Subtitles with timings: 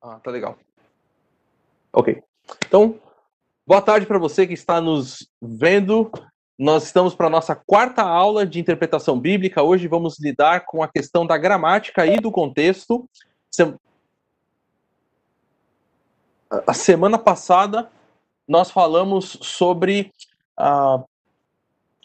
[0.00, 0.58] Ah, tá legal.
[1.92, 2.22] Ok.
[2.66, 3.00] Então,
[3.66, 6.10] boa tarde para você que está nos vendo.
[6.58, 9.62] Nós estamos para a nossa quarta aula de interpretação bíblica.
[9.62, 13.08] Hoje vamos lidar com a questão da gramática e do contexto.
[16.66, 17.90] A semana passada
[18.46, 20.12] nós falamos sobre
[20.56, 21.02] a,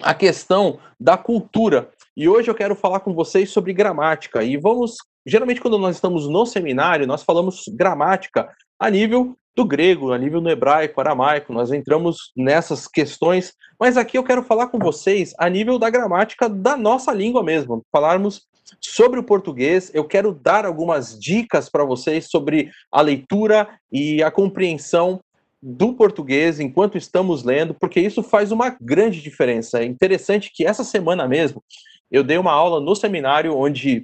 [0.02, 1.92] a questão da cultura.
[2.16, 4.44] E hoje eu quero falar com vocês sobre gramática.
[4.44, 4.98] E vamos.
[5.26, 8.50] Geralmente, quando nós estamos no seminário, nós falamos gramática
[8.80, 14.18] a nível do grego, a nível do hebraico, aramaico, nós entramos nessas questões, mas aqui
[14.18, 18.48] eu quero falar com vocês a nível da gramática da nossa língua mesmo, falarmos
[18.80, 24.32] sobre o português, eu quero dar algumas dicas para vocês sobre a leitura e a
[24.32, 25.20] compreensão
[25.62, 29.80] do português enquanto estamos lendo, porque isso faz uma grande diferença.
[29.80, 31.62] É interessante que essa semana mesmo
[32.10, 34.04] eu dei uma aula no seminário onde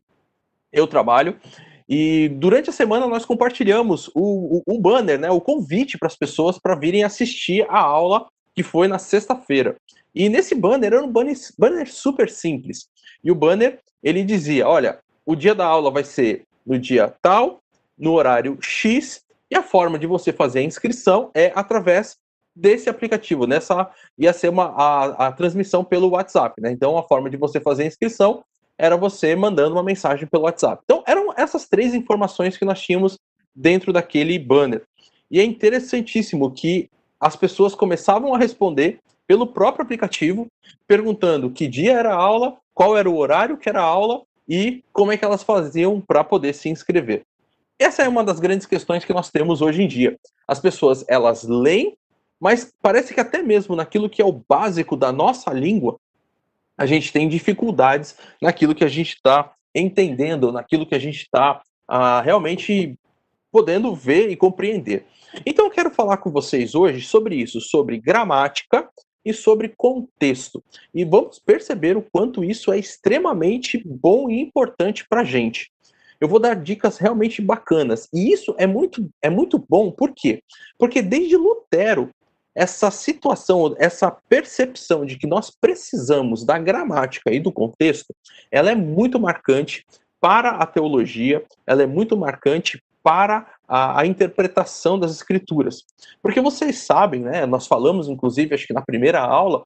[0.72, 1.40] eu trabalho
[1.90, 6.60] e durante a semana nós compartilhamos o, o, banner, né, o convite para as pessoas
[6.60, 9.78] para virem assistir a aula que foi na sexta-feira.
[10.14, 12.90] E nesse banner era um banner, banner super simples.
[13.24, 17.62] E o banner ele dizia: olha, o dia da aula vai ser no dia tal,
[17.98, 22.18] no horário X, e a forma de você fazer a inscrição é através
[22.54, 23.48] desse aplicativo.
[23.48, 26.72] Nessa ia ser uma, a, a transmissão pelo WhatsApp, né?
[26.72, 28.44] Então a forma de você fazer a inscrição
[28.78, 30.82] era você mandando uma mensagem pelo WhatsApp.
[30.84, 33.18] Então eram essas três informações que nós tínhamos
[33.56, 34.84] dentro daquele banner.
[35.30, 36.90] E é interessantíssimo que
[37.20, 40.48] as pessoas começavam a responder pelo próprio aplicativo,
[40.88, 44.84] perguntando que dia era a aula, qual era o horário que era a aula e
[44.94, 47.24] como é que elas faziam para poder se inscrever.
[47.80, 50.18] Essa é uma das grandes questões que nós temos hoje em dia.
[50.48, 51.98] As pessoas, elas leem,
[52.40, 55.98] mas parece que até mesmo naquilo que é o básico da nossa língua,
[56.78, 61.62] a gente tem dificuldades naquilo que a gente está entendendo, naquilo que a gente está
[61.88, 62.98] ah, realmente
[63.52, 65.06] podendo ver e compreender.
[65.46, 68.88] Então eu quero falar com vocês hoje sobre isso, sobre gramática
[69.26, 70.64] e sobre contexto.
[70.94, 75.72] E vamos perceber o quanto isso é extremamente bom e importante para a gente.
[76.20, 78.08] Eu vou dar dicas realmente bacanas.
[78.14, 80.42] E isso é muito, é muito bom, por quê?
[80.78, 82.10] Porque desde Lutero,
[82.58, 88.16] essa situação, essa percepção de que nós precisamos da gramática e do contexto,
[88.52, 89.86] ela é muito marcante
[90.20, 95.84] para a teologia, ela é muito marcante para a, a, interpretação das escrituras.
[96.20, 99.64] Porque vocês sabem, né, nós falamos, inclusive, acho que na primeira aula,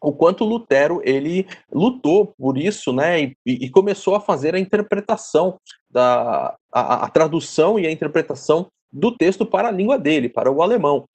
[0.00, 5.60] o quanto Lutero ele lutou por isso, né, e, e começou a fazer a interpretação
[5.90, 10.62] da a, a, tradução e a interpretação do texto para a língua dele, para o
[10.62, 11.06] alemão.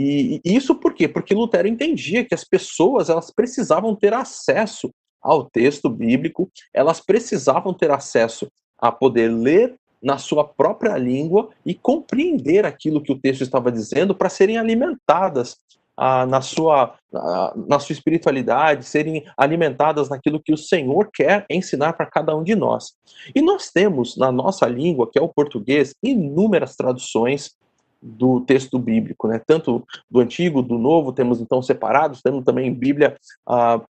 [0.00, 1.08] E, isso por quê?
[1.08, 7.74] Porque Lutero entendia que as pessoas elas precisavam ter acesso ao texto bíblico, elas precisavam
[7.74, 8.46] ter acesso
[8.78, 14.14] a poder ler na sua própria língua e compreender aquilo que o texto estava dizendo
[14.14, 15.56] para serem alimentadas
[15.96, 21.94] ah, na, sua, ah, na sua espiritualidade, serem alimentadas naquilo que o Senhor quer ensinar
[21.94, 22.92] para cada um de nós.
[23.34, 27.58] E nós temos na nossa língua, que é o português, inúmeras traduções
[28.00, 29.40] do texto bíblico, né?
[29.44, 33.16] Tanto do Antigo, do Novo, temos então separados, temos também Bíblia
[33.46, 33.80] ah,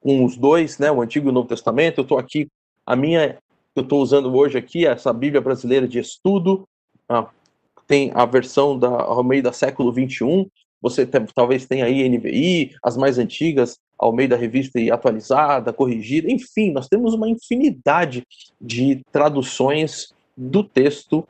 [0.00, 0.90] com os dois, né?
[0.90, 1.98] O Antigo e o Novo Testamento.
[1.98, 2.48] Eu estou aqui,
[2.86, 3.38] a minha
[3.74, 6.66] que eu estou usando hoje aqui, essa Bíblia brasileira de estudo,
[7.08, 7.28] ah,
[7.86, 10.46] tem a versão da ao meio da século 21.
[10.80, 15.72] Você tem, talvez tenha aí NVI, as mais antigas, ao meio da revista e atualizada,
[15.72, 18.26] corrigida, enfim, nós temos uma infinidade
[18.60, 21.26] de traduções do texto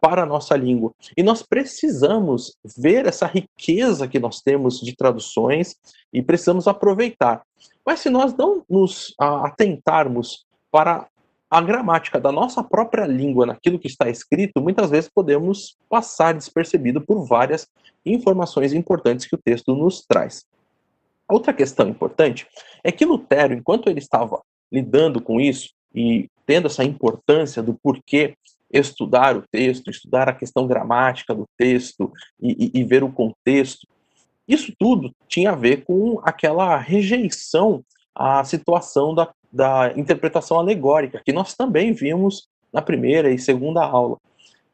[0.00, 0.92] para a nossa língua.
[1.16, 5.76] E nós precisamos ver essa riqueza que nós temos de traduções
[6.12, 7.42] e precisamos aproveitar.
[7.84, 11.08] Mas se nós não nos atentarmos para
[11.48, 17.00] a gramática da nossa própria língua naquilo que está escrito, muitas vezes podemos passar despercebido
[17.00, 17.68] por várias
[18.04, 20.44] informações importantes que o texto nos traz.
[21.28, 22.46] Outra questão importante
[22.84, 24.40] é que Lutero, enquanto ele estava
[24.70, 28.36] lidando com isso e tendo essa importância do porquê
[28.72, 33.86] estudar o texto, estudar a questão gramática do texto e, e, e ver o contexto.
[34.46, 37.84] Isso tudo tinha a ver com aquela rejeição
[38.14, 44.18] à situação da, da interpretação alegórica, que nós também vimos na primeira e segunda aula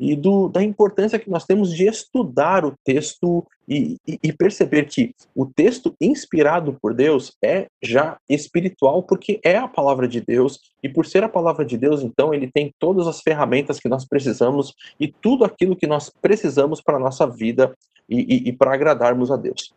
[0.03, 4.87] e do, da importância que nós temos de estudar o texto e, e, e, perceber
[4.87, 10.59] que o texto inspirado por Deus é já espiritual, porque é a palavra de Deus,
[10.83, 14.05] e por ser a palavra de Deus, então, ele tem todas as ferramentas que nós
[14.05, 17.73] precisamos e tudo aquilo que nós precisamos para a nossa vida
[18.09, 19.73] e, e para agradarmos a Deus.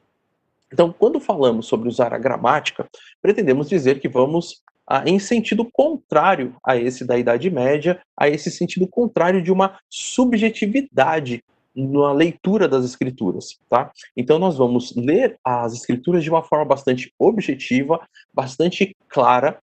[0.74, 2.88] Então, quando falamos sobre usar a gramática,
[3.22, 4.64] pretendemos dizer que vamos
[5.06, 11.44] em sentido contrário a esse da Idade Média, a esse sentido contrário de uma subjetividade
[11.76, 13.92] na leitura das escrituras, tá?
[14.16, 18.00] Então nós vamos ler as escrituras de uma forma bastante objetiva,
[18.34, 19.60] bastante clara,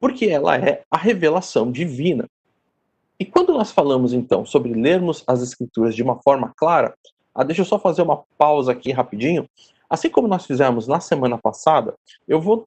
[0.00, 2.28] porque ela é a revelação divina.
[3.20, 6.92] E quando nós falamos então sobre lermos as escrituras de uma forma clara,
[7.32, 9.48] ah, deixa eu só fazer uma pausa aqui rapidinho.
[9.88, 11.94] Assim como nós fizemos na semana passada,
[12.26, 12.66] eu vou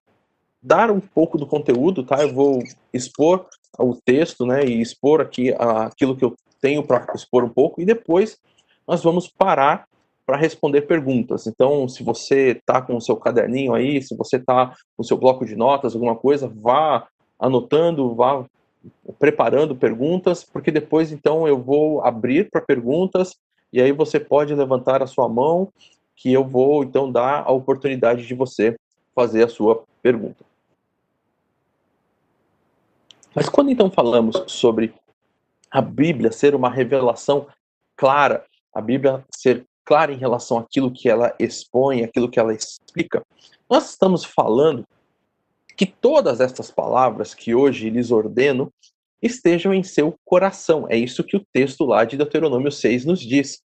[0.65, 2.23] dar um pouco do conteúdo, tá?
[2.23, 3.45] Eu vou expor
[3.77, 7.85] o texto, né, e expor aqui aquilo que eu tenho para expor um pouco, e
[7.85, 8.37] depois
[8.87, 9.87] nós vamos parar
[10.25, 11.45] para responder perguntas.
[11.45, 14.67] Então, se você está com o seu caderninho aí, se você está
[14.97, 17.07] com o seu bloco de notas, alguma coisa, vá
[17.39, 18.43] anotando, vá
[19.19, 23.35] preparando perguntas, porque depois então eu vou abrir para perguntas
[23.71, 25.69] e aí você pode levantar a sua mão
[26.15, 28.75] que eu vou então dar a oportunidade de você
[29.13, 30.45] fazer a sua pergunta.
[33.35, 34.93] Mas quando então falamos sobre
[35.69, 37.47] a Bíblia ser uma revelação
[37.97, 38.45] clara
[38.75, 43.25] a Bíblia ser clara em relação àquilo que ela expõe, aquilo que ela explica,
[43.69, 44.85] nós estamos falando
[45.77, 48.71] que todas estas palavras que hoje lhes ordeno
[49.21, 50.85] estejam em seu coração.
[50.89, 53.61] É isso que o texto lá de Deuteronômio 6 nos diz.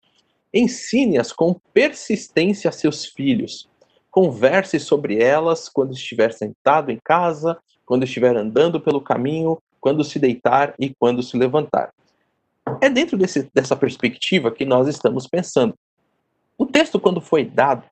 [0.53, 3.69] Ensine-as com persistência a seus filhos.
[4.11, 10.19] Converse sobre elas quando estiver sentado em casa, quando estiver andando pelo caminho, quando se
[10.19, 11.93] deitar e quando se levantar.
[12.81, 15.75] É dentro desse, dessa perspectiva que nós estamos pensando.
[16.57, 17.85] O texto, quando foi dado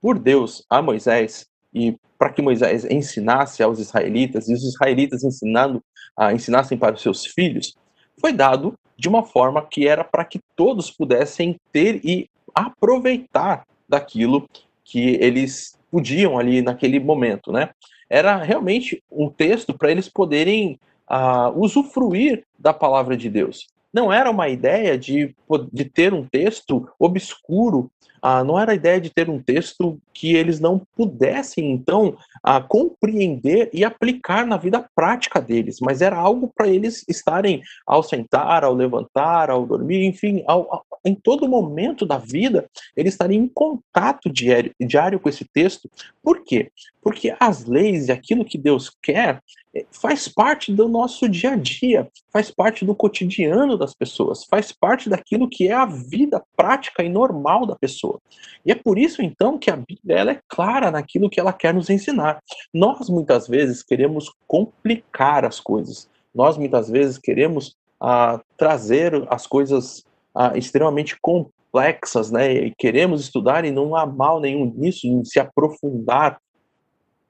[0.00, 5.82] por Deus a Moisés, e para que Moisés ensinasse aos israelitas, e os israelitas ensinando,
[6.16, 7.76] a ensinassem para os seus filhos,
[8.20, 14.48] foi dado de uma forma que era para que todos pudessem ter e aproveitar daquilo
[14.84, 17.70] que eles podiam ali naquele momento, né?
[18.10, 20.78] Era realmente um texto para eles poderem
[21.08, 23.68] uh, usufruir da palavra de Deus.
[23.92, 25.34] Não era uma ideia de,
[25.72, 27.90] de ter um texto obscuro,
[28.22, 32.60] ah, não era a ideia de ter um texto que eles não pudessem, então, ah,
[32.60, 38.62] compreender e aplicar na vida prática deles, mas era algo para eles estarem ao sentar,
[38.62, 43.48] ao levantar, ao dormir, enfim, ao, ao, em todo momento da vida, eles estariam em
[43.48, 45.90] contato diário, diário com esse texto.
[46.22, 46.70] Por quê?
[47.00, 49.40] Porque as leis e aquilo que Deus quer
[49.74, 54.72] é, faz parte do nosso dia a dia, faz parte do cotidiano das pessoas, faz
[54.72, 58.20] parte daquilo que é a vida prática e normal da pessoa.
[58.66, 61.74] E é por isso então que a Bíblia ela é clara naquilo que ela quer
[61.74, 62.40] nos ensinar.
[62.72, 66.08] Nós muitas vezes queremos complicar as coisas.
[66.34, 70.04] Nós muitas vezes queremos ah, trazer as coisas
[70.34, 72.52] ah, extremamente complexas, né?
[72.52, 76.40] E queremos estudar e não há mal nenhum nisso, em se aprofundar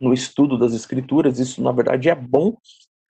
[0.00, 2.56] no estudo das escrituras, isso na verdade é bom,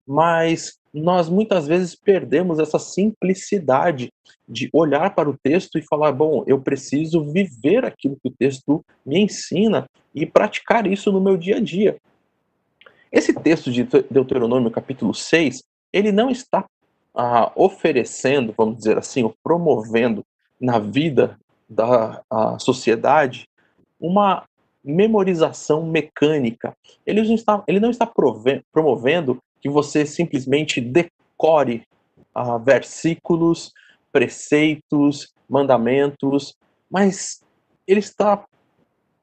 [0.07, 4.13] mas nós muitas vezes perdemos essa simplicidade
[4.49, 8.85] de olhar para o texto e falar: bom, eu preciso viver aquilo que o texto
[9.05, 11.97] me ensina e praticar isso no meu dia a dia.
[13.11, 16.65] Esse texto de Deuteronômio, capítulo 6, ele não está
[17.15, 20.25] ah, oferecendo, vamos dizer assim, ou promovendo
[20.61, 21.39] na vida
[21.69, 22.23] da
[22.59, 23.49] sociedade
[24.01, 24.45] uma
[24.85, 26.77] memorização mecânica.
[27.07, 28.07] Ele não está, ele não está
[28.73, 31.87] promovendo que você simplesmente decore
[32.37, 33.73] uh, versículos,
[34.13, 36.55] preceitos, mandamentos,
[36.91, 37.43] mas
[37.87, 38.45] ele está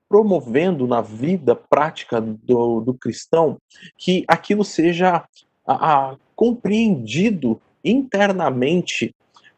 [0.10, 3.60] promovendo na vida prática do, do cristão
[3.96, 5.24] que aquilo seja
[5.68, 9.14] uh, compreendido internamente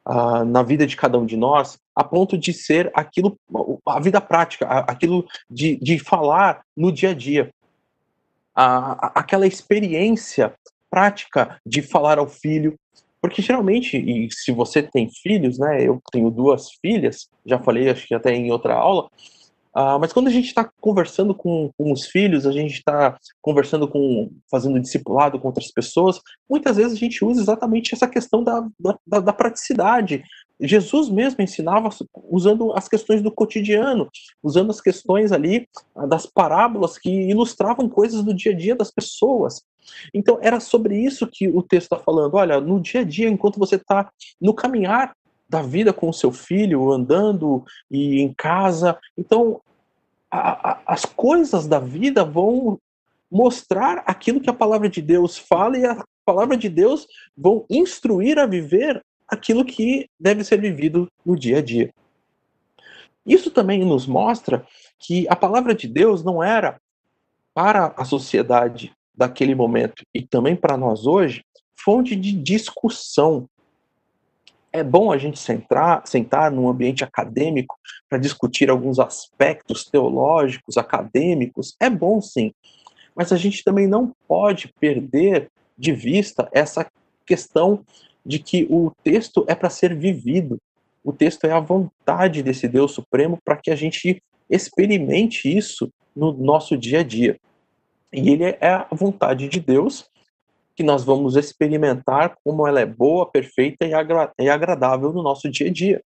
[0.06, 3.40] uh, na vida de cada um de nós, a ponto de ser aquilo,
[3.88, 7.54] a vida prática, aquilo de, de falar no dia a dia.
[8.56, 10.54] Aquela experiência
[10.94, 12.76] prática de falar ao filho,
[13.20, 18.06] porque geralmente, e se você tem filhos, né, eu tenho duas filhas, já falei, acho
[18.06, 19.10] que até em outra aula,
[19.76, 23.88] Uh, mas quando a gente está conversando com, com, os filhos, a gente está conversando
[23.88, 28.68] com, fazendo discipulado com outras pessoas, muitas vezes a gente usa exatamente essa questão da,
[29.08, 30.24] da, da praticidade.
[30.60, 31.90] Jesus mesmo ensinava
[32.30, 34.10] usando as questões do cotidiano,
[34.42, 38.92] usando as questões ali ah, das parábolas que ilustravam coisas do dia a dia das
[38.92, 39.64] pessoas.
[40.14, 42.36] Então era sobre isso que o texto está falando.
[42.36, 45.14] Olha, no dia a dia, enquanto você está no caminhar
[45.50, 48.98] da vida com o seu filho, andando e em casa.
[49.16, 49.62] Então,
[50.32, 52.80] a, a, as coisas da vida vão
[53.30, 57.08] mostrar aquilo que a palavra de Deus fala e a palavra de Deus
[57.38, 61.94] vão instruir a viver aquilo que deve ser vivido no dia a dia.
[63.26, 64.66] Isso também nos mostra
[65.00, 66.80] que a palavra de Deus não era
[67.54, 71.44] para a sociedade daquele momento e também para nós hoje,
[71.76, 73.48] fonte de discussão.
[74.72, 77.78] É bom a gente sentar, sentar num ambiente acadêmico
[78.10, 81.76] para discutir alguns aspectos teológicos, acadêmicos.
[81.80, 82.52] É bom sim.
[83.16, 86.90] Mas a gente também não pode perder de vista essa
[87.26, 87.86] questão
[88.26, 90.60] de que o texto é para ser vivido.
[91.04, 96.32] O texto é a vontade desse Deus Supremo para que a gente experimente isso no
[96.32, 97.38] nosso dia a dia.
[98.12, 100.06] E ele é a vontade de Deus
[100.76, 105.50] que nós vamos experimentar como ela é boa, perfeita e, agra e agradável no nosso
[105.50, 106.04] dia a dia.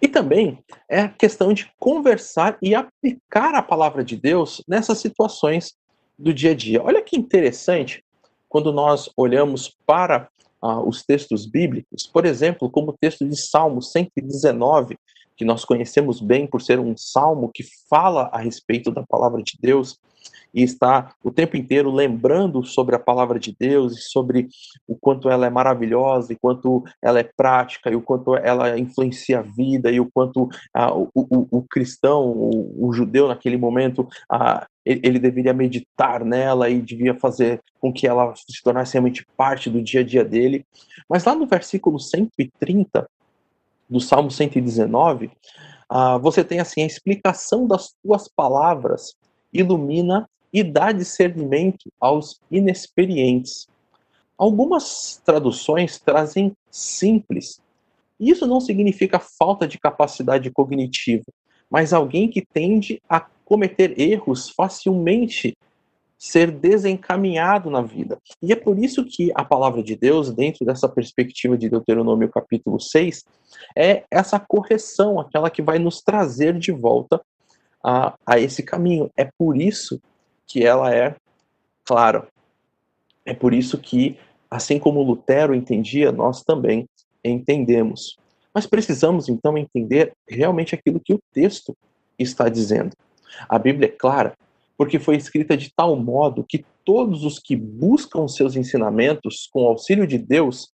[0.00, 5.76] E também é a questão de conversar e aplicar a palavra de Deus nessas situações
[6.18, 6.82] do dia a dia.
[6.82, 8.04] Olha que interessante
[8.48, 10.28] quando nós olhamos para
[10.64, 14.96] ah, os textos bíblicos, por exemplo, como o texto de Salmo 119,
[15.36, 19.58] que nós conhecemos bem por ser um salmo que fala a respeito da palavra de
[19.60, 19.98] Deus
[20.54, 24.48] e está o tempo inteiro lembrando sobre a palavra de Deus e sobre
[24.86, 29.40] o quanto ela é maravilhosa e quanto ela é prática e o quanto ela influencia
[29.40, 34.08] a vida e o quanto ah, o, o, o, cristão, o, o, judeu naquele momento,
[34.30, 39.26] ah, ele, ele deveria meditar nela e devia fazer com que ela se tornasse realmente
[39.36, 40.64] parte do dia a dia dele.
[41.08, 43.06] Mas lá no versículo 130
[43.88, 45.30] do Salmo 119,
[45.88, 49.14] ah, você tem assim a explicação das tuas palavras
[49.52, 53.66] ilumina e dá discernimento aos inexperientes.
[54.36, 57.60] Algumas traduções trazem simples.
[58.18, 61.24] Isso não significa falta de capacidade cognitiva,
[61.70, 65.56] mas alguém que tende a cometer erros facilmente,
[66.18, 68.18] ser desencaminhado na vida.
[68.42, 72.80] E é por isso que a palavra de Deus, dentro dessa perspectiva de Deuteronômio capítulo
[72.80, 73.24] 6,
[73.76, 77.20] é essa correção, aquela que vai nos trazer de volta
[77.82, 79.10] a, a esse caminho.
[79.16, 80.00] É por isso
[80.46, 81.16] que ela é
[81.84, 82.26] clara.
[83.24, 84.18] É por isso que,
[84.50, 86.88] assim como Lutero entendia, nós também
[87.22, 88.16] entendemos.
[88.54, 91.76] Mas precisamos então entender realmente aquilo que o texto
[92.18, 92.92] está dizendo.
[93.48, 94.34] A Bíblia é clara
[94.76, 100.06] porque foi escrita de tal modo que todos os que buscam seus ensinamentos com auxílio
[100.06, 100.72] de Deus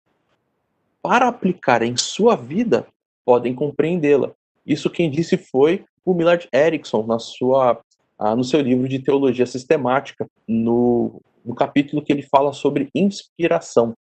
[1.03, 2.87] para aplicar em sua vida
[3.25, 4.33] podem compreendê-la.
[4.67, 7.81] Isso quem disse foi o Millard Erickson na sua
[8.19, 13.95] ah, no seu livro de teologia sistemática, no, no capítulo que ele fala sobre inspiração.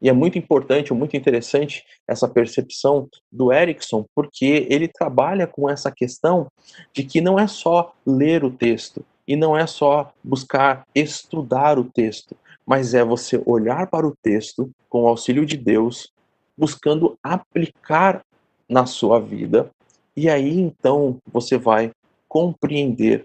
[0.00, 5.90] E é muito importante, muito interessante essa percepção do Erickson, porque ele trabalha com essa
[5.90, 6.46] questão
[6.92, 11.84] de que não é só ler o texto e não é só buscar estudar o
[11.84, 16.12] texto, mas é você olhar para o texto com o auxílio de Deus,
[16.56, 18.24] buscando aplicar
[18.68, 19.70] na sua vida,
[20.16, 21.90] e aí então você vai
[22.28, 23.24] compreender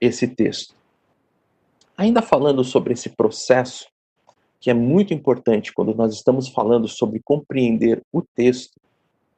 [0.00, 0.74] esse texto.
[1.96, 3.86] Ainda falando sobre esse processo,
[4.60, 8.78] que é muito importante quando nós estamos falando sobre compreender o texto,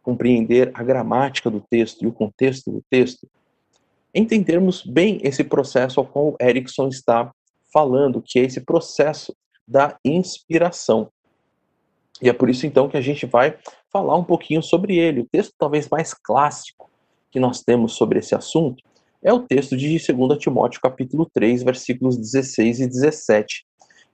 [0.03, 3.29] compreender a gramática do texto e o contexto do texto,
[4.13, 7.33] entendermos bem esse processo ao qual Erickson está
[7.73, 9.35] falando, que é esse processo
[9.67, 11.09] da inspiração.
[12.21, 13.57] E é por isso então que a gente vai
[13.91, 15.21] falar um pouquinho sobre ele.
[15.21, 16.91] O texto talvez mais clássico
[17.31, 18.83] que nós temos sobre esse assunto
[19.23, 23.65] é o texto de 2 Timóteo capítulo 3, versículos 16 e 17.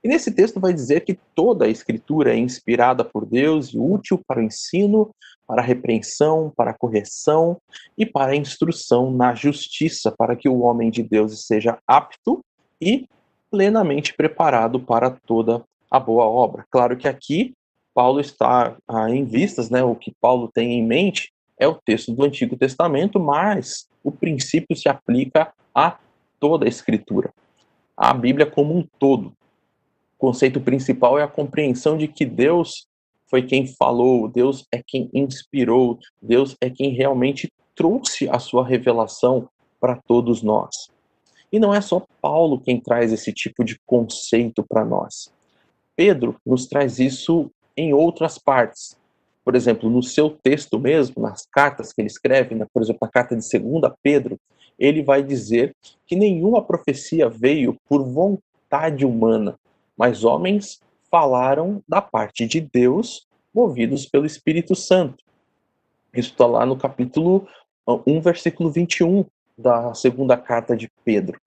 [0.03, 4.21] E nesse texto vai dizer que toda a escritura é inspirada por Deus e útil
[4.25, 5.13] para o ensino,
[5.45, 7.57] para a repreensão, para a correção
[7.97, 12.39] e para a instrução na justiça, para que o homem de Deus seja apto
[12.81, 13.07] e
[13.51, 16.65] plenamente preparado para toda a boa obra.
[16.69, 17.53] Claro que aqui
[17.93, 22.13] Paulo está ah, em vistas, né, o que Paulo tem em mente é o texto
[22.13, 25.97] do Antigo Testamento, mas o princípio se aplica a
[26.39, 27.33] toda a Escritura,
[27.97, 29.33] a Bíblia como um todo.
[30.19, 32.85] Conceito principal é a compreensão de que Deus
[33.27, 39.49] foi quem falou, Deus é quem inspirou, Deus é quem realmente trouxe a sua revelação
[39.79, 40.91] para todos nós.
[41.51, 45.33] E não é só Paulo quem traz esse tipo de conceito para nós.
[45.95, 48.99] Pedro nos traz isso em outras partes
[49.49, 53.09] por exemplo, no seu texto mesmo, nas cartas que ele escreve, na, por exemplo, na
[53.09, 54.39] carta de 2 Pedro,
[54.77, 59.57] ele vai dizer que nenhuma profecia veio por vontade humana,
[59.99, 60.79] mas homens
[61.11, 65.21] falaram da parte de Deus, movidos pelo Espírito Santo.
[66.13, 67.45] Isso está lá no capítulo
[67.85, 69.25] 1, versículo 21
[69.57, 71.37] da segunda carta de Pedro.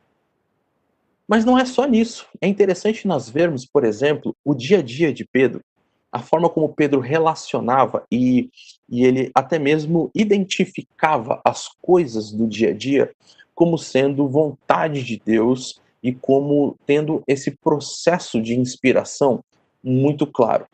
[1.26, 2.26] Mas não é só nisso.
[2.42, 5.64] É interessante nós vermos, por exemplo, o dia a dia de Pedro
[6.12, 8.50] a forma como Pedro relacionava e,
[8.86, 13.10] e ele até mesmo identificava as coisas do dia a dia
[13.54, 19.44] como sendo vontade de Deus e como tendo esse processo de inspiração
[19.82, 20.66] muito claro.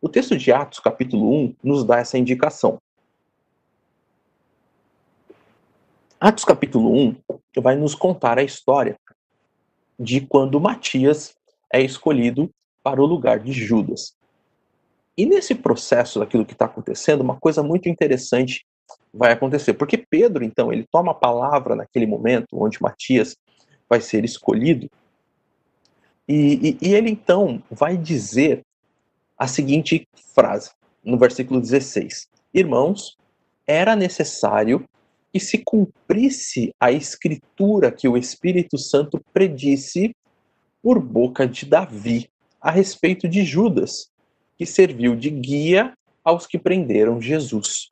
[0.00, 2.80] O texto de Atos, capítulo 1, nos dá essa indicação.
[6.18, 7.16] Atos, capítulo 1,
[7.60, 8.98] vai nos contar a história
[9.98, 11.34] de quando Matias
[11.72, 12.50] é escolhido
[12.82, 14.14] para o lugar de Judas.
[15.16, 18.64] E nesse processo daquilo que está acontecendo, uma coisa muito interessante
[19.12, 19.74] vai acontecer.
[19.74, 23.36] Porque Pedro, então, ele toma a palavra naquele momento onde Matias
[23.90, 24.88] vai ser escolhido,
[26.28, 28.64] e, e, e ele então vai dizer
[29.36, 30.70] a seguinte frase,
[31.04, 33.18] no versículo 16: Irmãos,
[33.66, 34.88] era necessário
[35.32, 40.14] que se cumprisse a escritura que o Espírito Santo predisse
[40.80, 42.30] por boca de Davi
[42.60, 44.08] a respeito de Judas,
[44.56, 47.90] que serviu de guia aos que prenderam Jesus.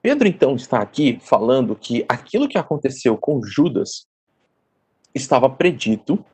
[0.00, 4.06] Pedro então está aqui falando que aquilo que aconteceu com Judas
[5.14, 6.24] estava predito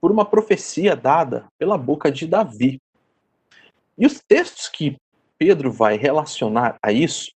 [0.00, 2.80] por uma profecia dada pela boca de Davi.
[3.96, 4.96] E os textos que
[5.38, 7.32] Pedro vai relacionar a isso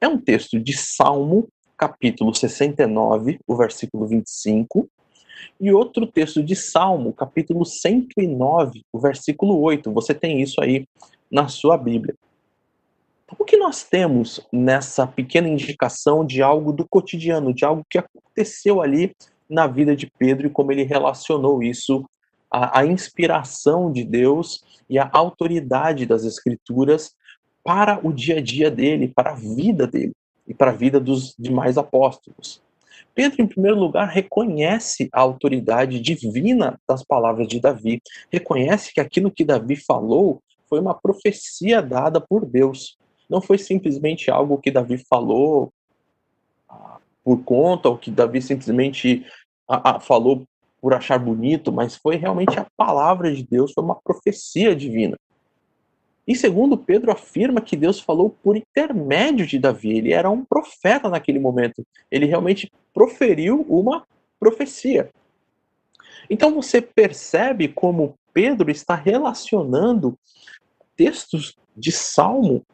[0.00, 4.88] é um texto de Salmo, capítulo 69, o versículo 25,
[5.60, 9.92] e outro texto de Salmo, capítulo 109, o versículo 8.
[9.92, 10.86] Você tem isso aí
[11.30, 12.14] na sua Bíblia.
[13.38, 18.80] O que nós temos nessa pequena indicação de algo do cotidiano, de algo que aconteceu
[18.80, 19.16] ali
[19.50, 22.08] na vida de Pedro e como ele relacionou isso
[22.48, 27.16] à, à inspiração de Deus e à autoridade das Escrituras
[27.64, 30.12] para o dia a dia dele, para a vida dele
[30.46, 32.62] e para a vida dos demais apóstolos.
[33.12, 39.32] Pedro, em primeiro lugar, reconhece a autoridade divina das palavras de Davi, reconhece que aquilo
[39.32, 42.96] que Davi falou foi uma profecia dada por Deus
[43.28, 45.72] não foi simplesmente algo que Davi falou
[46.68, 49.24] ah, por conta, ou que Davi simplesmente
[50.00, 50.46] falou
[50.80, 55.16] por achar bonito, mas foi realmente a palavra de Deus, foi uma profecia divina.
[56.26, 61.08] E segundo Pedro afirma que Deus falou por intermédio de Davi, ele era um profeta
[61.08, 64.04] naquele momento, ele realmente proferiu uma
[64.38, 65.08] profecia.
[66.28, 70.18] Então você percebe como Pedro está relacionando
[70.96, 72.64] textos de Salmo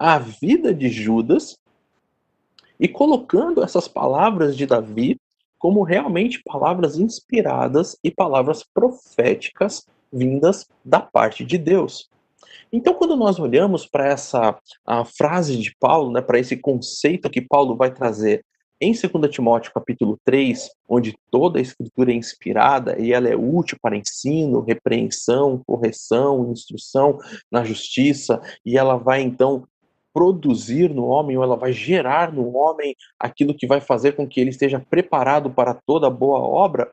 [0.00, 1.58] a vida de Judas
[2.78, 5.20] e colocando essas palavras de Davi
[5.58, 12.08] como realmente palavras inspiradas e palavras proféticas vindas da parte de Deus.
[12.72, 14.58] Então, quando nós olhamos para essa
[15.18, 18.42] frase de Paulo, né, para esse conceito que Paulo vai trazer
[18.80, 23.76] em 2 Timóteo capítulo 3, onde toda a escritura é inspirada e ela é útil
[23.82, 27.18] para ensino, repreensão, correção, instrução
[27.52, 29.68] na justiça, e ela vai então
[30.20, 34.38] produzir no homem, ou ela vai gerar no homem aquilo que vai fazer com que
[34.38, 36.90] ele esteja preparado para toda boa obra,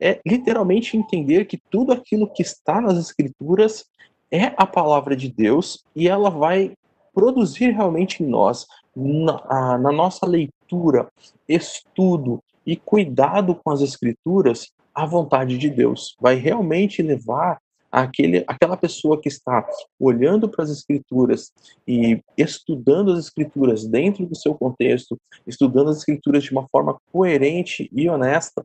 [0.00, 3.84] é literalmente entender que tudo aquilo que está nas Escrituras
[4.28, 6.72] é a palavra de Deus e ela vai
[7.14, 11.06] produzir realmente em nós, na, na nossa leitura,
[11.48, 16.16] estudo e cuidado com as Escrituras, a vontade de Deus.
[16.20, 17.60] Vai realmente levar
[17.94, 19.64] aquele, aquela pessoa que está
[20.00, 21.52] olhando para as escrituras
[21.86, 27.88] e estudando as escrituras dentro do seu contexto, estudando as escrituras de uma forma coerente
[27.92, 28.64] e honesta,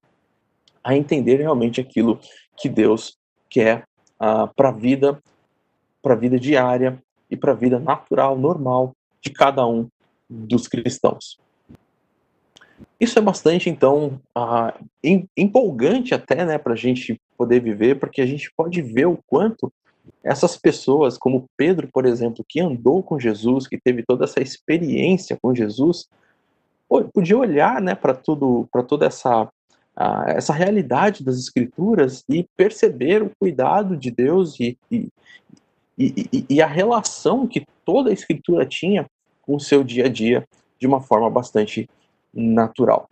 [0.84, 2.20] a entender realmente aquilo
[2.58, 3.84] que Deus quer
[4.20, 5.22] uh, para a vida,
[6.02, 9.88] para a vida diária e para a vida natural, normal de cada um
[10.28, 11.38] dos cristãos.
[13.00, 14.86] Isso é bastante, então, uh,
[15.38, 19.72] empolgante até, né, para a gente poder viver, porque a gente pode ver o quanto
[20.22, 25.38] essas pessoas, como Pedro, por exemplo, que andou com Jesus, que teve toda essa experiência
[25.42, 26.10] com Jesus,
[27.14, 33.24] podia olhar, né, para tudo, para toda essa uh, essa realidade das Escrituras e perceber
[33.24, 35.10] o cuidado de Deus e, e,
[35.98, 39.06] e, e a relação que toda a Escritura tinha
[39.42, 40.48] com o seu dia a dia
[40.80, 41.90] de uma forma bastante
[42.34, 43.10] natural.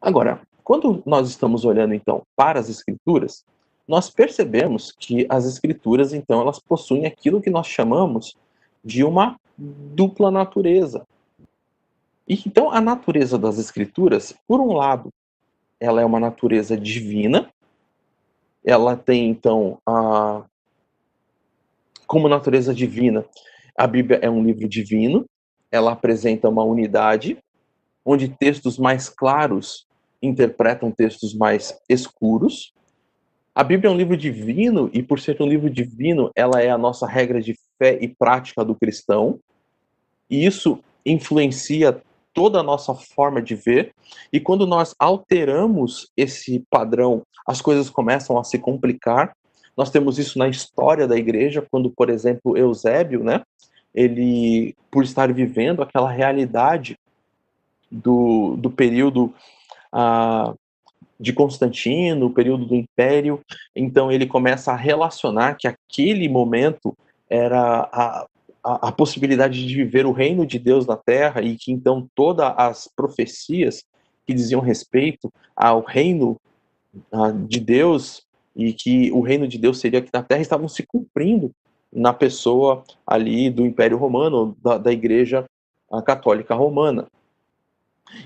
[0.00, 3.44] Agora, quando nós estamos olhando então para as escrituras,
[3.86, 8.36] nós percebemos que as escrituras então elas possuem aquilo que nós chamamos
[8.84, 11.06] de uma dupla natureza.
[12.26, 15.10] E então a natureza das escrituras, por um lado,
[15.78, 17.48] ela é uma natureza divina.
[18.64, 20.44] Ela tem então a
[22.08, 23.24] como natureza divina,
[23.78, 25.26] a Bíblia é um livro divino,
[25.70, 27.38] ela apresenta uma unidade
[28.04, 29.86] onde textos mais claros
[30.22, 32.72] interpretam textos mais escuros.
[33.54, 36.78] A Bíblia é um livro divino e, por ser um livro divino, ela é a
[36.78, 39.38] nossa regra de fé e prática do cristão.
[40.28, 42.02] E isso influencia
[42.36, 43.94] toda a nossa forma de ver,
[44.30, 49.34] e quando nós alteramos esse padrão, as coisas começam a se complicar.
[49.74, 53.42] Nós temos isso na história da igreja, quando, por exemplo, Eusébio, né,
[53.94, 56.98] ele, por estar vivendo aquela realidade
[57.90, 59.32] do, do período
[61.18, 63.40] de Constantino, o período do Império,
[63.74, 66.94] então ele começa a relacionar que aquele momento
[67.28, 68.26] era a,
[68.62, 72.52] a, a, possibilidade de viver o reino de Deus na Terra e que então todas
[72.56, 73.82] as profecias
[74.26, 76.38] que diziam respeito ao reino
[77.46, 78.22] de Deus
[78.54, 81.52] e que o reino de Deus seria aqui na Terra estavam se cumprindo
[81.92, 85.44] na pessoa ali do Império Romano, da, da Igreja
[86.04, 87.06] Católica Romana.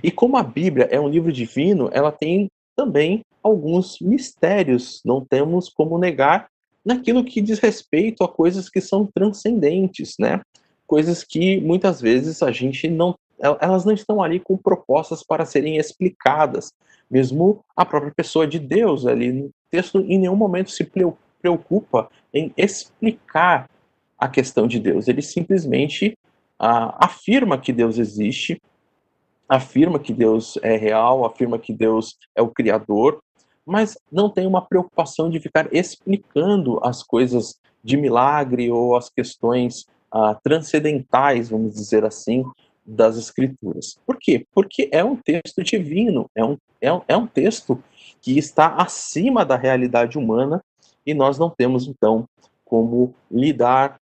[0.02, 5.68] E como a Bíblia é um livro divino, ela tem também alguns mistérios, não temos
[5.68, 6.48] como negar
[6.84, 10.40] naquilo que diz respeito a coisas que são transcendentes, né?
[10.86, 13.14] Coisas que muitas vezes a gente não
[13.60, 16.72] elas não estão ali com propostas para serem explicadas.
[17.10, 20.84] Mesmo a própria pessoa de Deus ali no texto em nenhum momento se
[21.40, 23.68] preocupa em explicar
[24.18, 25.08] a questão de Deus.
[25.08, 26.16] Ele simplesmente
[26.58, 28.60] ah, afirma que Deus existe,
[29.50, 33.20] afirma que Deus é real, afirma que Deus é o Criador,
[33.66, 39.86] mas não tem uma preocupação de ficar explicando as coisas de milagre ou as questões
[40.12, 42.44] ah, transcendentais, vamos dizer assim,
[42.86, 43.98] das Escrituras.
[44.06, 44.46] Por quê?
[44.54, 47.82] Porque é um texto divino, é um, é um, é um texto
[48.22, 50.62] que está acima da realidade humana
[51.04, 52.24] e nós não temos, então,
[52.64, 53.98] como lidar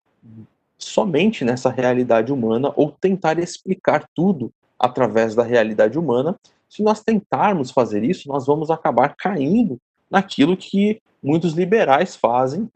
[0.77, 6.35] somente nessa realidade humana ou tentar explicar tudo através da realidade humana,
[6.69, 9.77] se nós tentarmos fazer isso, nós vamos acabar caindo
[10.09, 12.69] naquilo que muitos liberais fazem,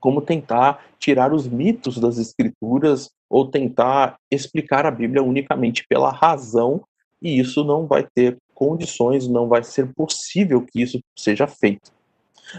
[0.00, 6.82] como tentar tirar os mitos das escrituras ou tentar explicar a Bíblia unicamente pela razão,
[7.20, 11.92] e isso não vai ter condições, não vai ser possível que isso seja feito.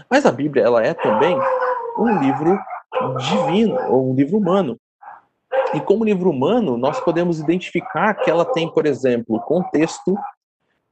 [0.08, 1.36] Mas a Bíblia, ela é também
[1.98, 2.58] um livro
[3.18, 4.78] divino, ou um livro humano.
[5.74, 10.16] E como livro humano, nós podemos identificar que ela tem, por exemplo, contexto,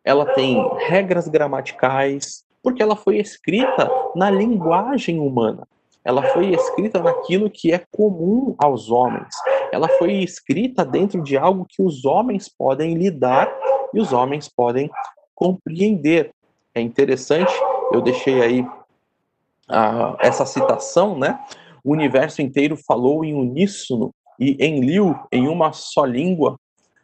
[0.04, 5.66] ela tem regras gramaticais, porque ela foi escrita na linguagem humana.
[6.04, 9.34] Ela foi escrita naquilo que é comum aos homens.
[9.72, 13.52] Ela foi escrita dentro de algo que os homens podem lidar
[13.92, 14.88] e os homens podem
[15.34, 16.32] compreender.
[16.74, 17.52] É interessante,
[17.92, 21.38] eu deixei aí uh, essa citação, né?
[21.84, 26.58] O universo inteiro falou em uníssono e em liu, em uma só língua,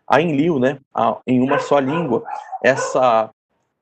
[0.06, 2.22] a Enlil, né, a, em uma só língua.
[2.62, 3.30] Essa,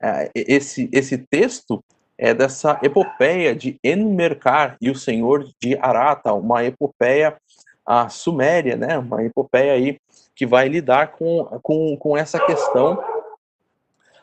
[0.01, 1.83] é, esse, esse texto
[2.17, 7.37] é dessa epopeia de Enmerkar e o Senhor de Arata, uma epopeia
[7.85, 9.99] a suméria, né, uma epopeia aí
[10.33, 13.03] que vai lidar com, com, com essa questão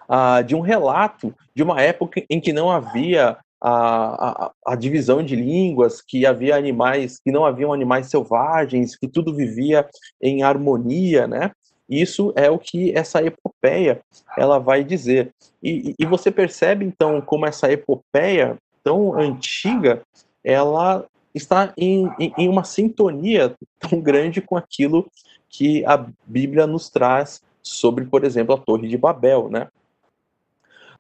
[0.09, 5.23] ah, de um relato de uma época em que não havia a, a, a, divisão
[5.23, 9.87] de línguas, que havia animais, que não haviam animais selvagens, que tudo vivia
[10.21, 11.51] em harmonia, né?
[11.89, 14.01] Isso é o que essa epopeia
[14.39, 15.35] ela vai dizer.
[15.63, 20.03] E, e você percebe então como essa epopeia tão antiga
[20.43, 25.11] ela está em, em, em uma sintonia tão grande com aquilo
[25.49, 29.69] que a Bíblia nos traz sobre, por exemplo, a Torre de Babel, né?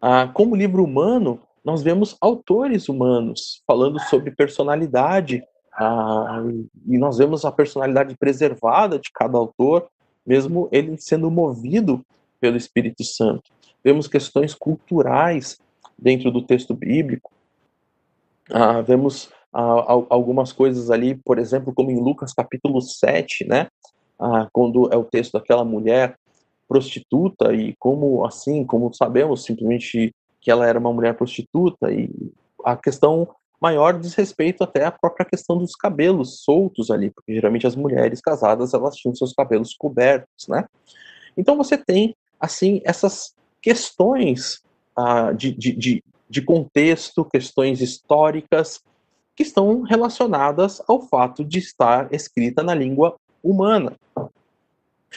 [0.01, 5.42] Ah, como livro humano, nós vemos autores humanos falando sobre personalidade,
[5.73, 6.42] ah,
[6.87, 9.88] e nós vemos a personalidade preservada de cada autor,
[10.27, 12.05] mesmo ele sendo movido
[12.40, 13.51] pelo Espírito Santo.
[13.83, 15.59] Vemos questões culturais
[15.99, 17.31] dentro do texto bíblico.
[18.51, 23.68] Ah, vemos ah, algumas coisas ali, por exemplo, como em Lucas capítulo 7, né?
[24.18, 26.16] Ah, quando é o texto daquela mulher
[26.68, 32.11] prostituta e como assim, como sabemos simplesmente que ela era uma mulher prostituta e
[32.64, 33.29] a questão
[33.61, 38.20] maior diz respeito até à própria questão dos cabelos soltos ali, porque geralmente as mulheres
[38.20, 40.64] casadas elas tinham seus cabelos cobertos, né?
[41.37, 44.62] Então você tem assim essas questões
[44.96, 48.81] ah, de, de, de, de contexto, questões históricas
[49.37, 53.96] que estão relacionadas ao fato de estar escrita na língua humana.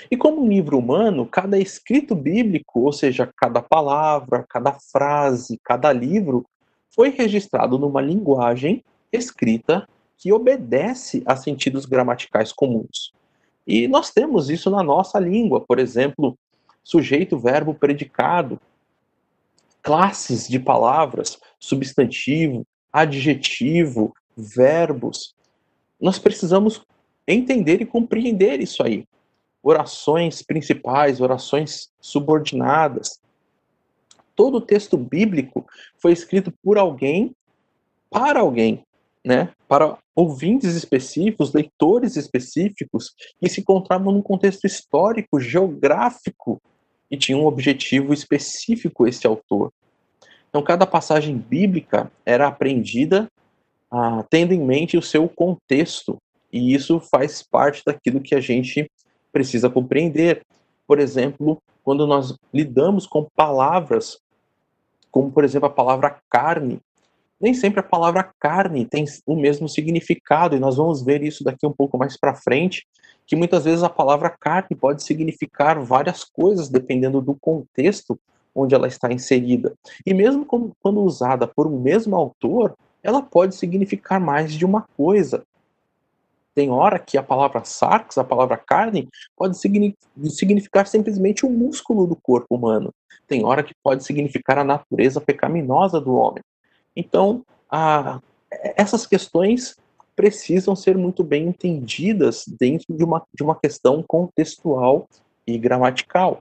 [0.09, 6.45] E como livro humano, cada escrito bíblico, ou seja, cada palavra, cada frase, cada livro,
[6.93, 13.11] foi registrado numa linguagem escrita que obedece a sentidos gramaticais comuns.
[13.65, 16.37] E nós temos isso na nossa língua, por exemplo,
[16.83, 18.59] sujeito, verbo, predicado,
[19.81, 25.35] classes de palavras, substantivo, adjetivo, verbos.
[25.99, 26.81] Nós precisamos
[27.27, 29.05] entender e compreender isso aí.
[29.63, 33.19] Orações principais, orações subordinadas.
[34.35, 35.65] Todo o texto bíblico
[35.97, 37.33] foi escrito por alguém
[38.09, 38.83] para alguém,
[39.25, 39.49] né?
[39.67, 46.61] Para ouvintes específicos, leitores específicos que se encontravam num contexto histórico, geográfico
[47.09, 49.71] e tinha um objetivo específico esse autor.
[50.49, 53.27] Então, cada passagem bíblica era aprendida
[53.89, 56.17] ah, tendo em mente o seu contexto,
[56.51, 58.89] e isso faz parte daquilo que a gente
[59.33, 60.45] precisa compreender.
[60.87, 64.19] Por exemplo, quando nós lidamos com palavras,
[65.11, 66.79] como por exemplo a palavra carne,
[67.41, 71.67] nem sempre a palavra carne tem o mesmo significado, e nós vamos ver isso daqui
[71.67, 72.87] um pouco mais para frente,
[73.25, 78.17] que muitas vezes a palavra carne pode significar várias coisas dependendo do contexto
[78.55, 79.73] onde ela está inserida.
[80.05, 85.43] E mesmo quando usada por um mesmo autor, ela pode significar mais de uma coisa.
[86.55, 92.15] Tem hora que a palavra sarx, a palavra carne, pode significar simplesmente o músculo do
[92.15, 92.93] corpo humano.
[93.27, 96.43] Tem hora que pode significar a natureza pecaminosa do homem.
[96.95, 98.19] Então, a,
[98.51, 99.75] essas questões
[100.15, 105.07] precisam ser muito bem entendidas dentro de uma, de uma questão contextual
[105.45, 106.39] e gramatical.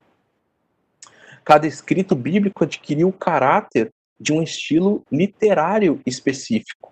[1.44, 6.91] Cada escrito bíblico adquiriu o caráter de um estilo literário específico.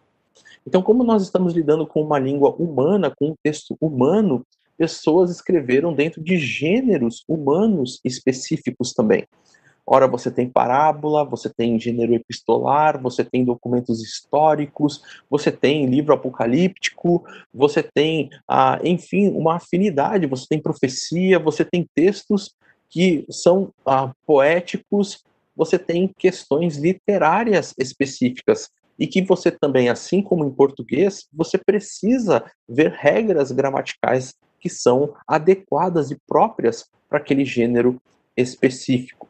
[0.71, 4.47] Então, como nós estamos lidando com uma língua humana, com um texto humano,
[4.79, 9.27] pessoas escreveram dentro de gêneros humanos específicos também.
[9.85, 16.15] Ora, você tem parábola, você tem gênero epistolar, você tem documentos históricos, você tem livro
[16.15, 22.55] apocalíptico, você tem, ah, enfim, uma afinidade, você tem profecia, você tem textos
[22.89, 25.25] que são ah, poéticos,
[25.57, 32.45] você tem questões literárias específicas e que você também, assim como em português, você precisa
[32.69, 38.01] ver regras gramaticais que são adequadas e próprias para aquele gênero
[38.37, 39.27] específico.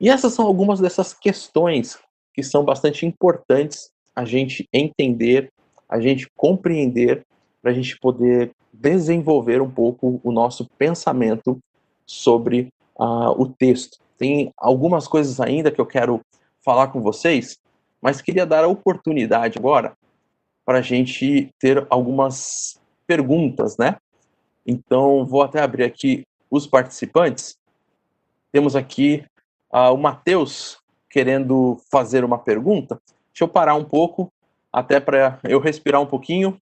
[0.00, 1.96] E essas são algumas dessas questões
[2.34, 5.52] que são bastante importantes a gente entender,
[5.88, 7.24] a gente compreender,
[7.62, 11.58] para a gente poder desenvolver um pouco o nosso pensamento
[12.04, 13.98] sobre uh, o texto.
[14.18, 16.20] Tem algumas coisas ainda que eu quero
[16.66, 17.60] falar com vocês,
[18.02, 19.96] mas queria dar a oportunidade agora
[20.64, 22.76] para a gente ter algumas
[23.06, 23.96] perguntas, né?
[24.66, 27.56] Então, vou até abrir aqui os participantes.
[28.50, 29.24] Temos aqui
[29.72, 33.00] uh, o Matheus querendo fazer uma pergunta.
[33.32, 34.32] Deixa eu parar um pouco,
[34.72, 36.60] até para eu respirar um pouquinho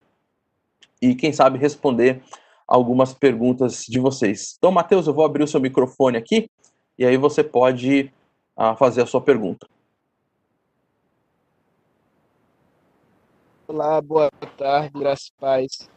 [1.01, 2.23] e, quem sabe, responder
[2.65, 4.55] algumas perguntas de vocês.
[4.57, 6.49] Então, Matheus, eu vou abrir o seu microfone aqui
[6.97, 8.13] e aí você pode
[8.55, 9.67] uh, fazer a sua pergunta.
[13.71, 15.87] Olá, boa tarde, graças paz.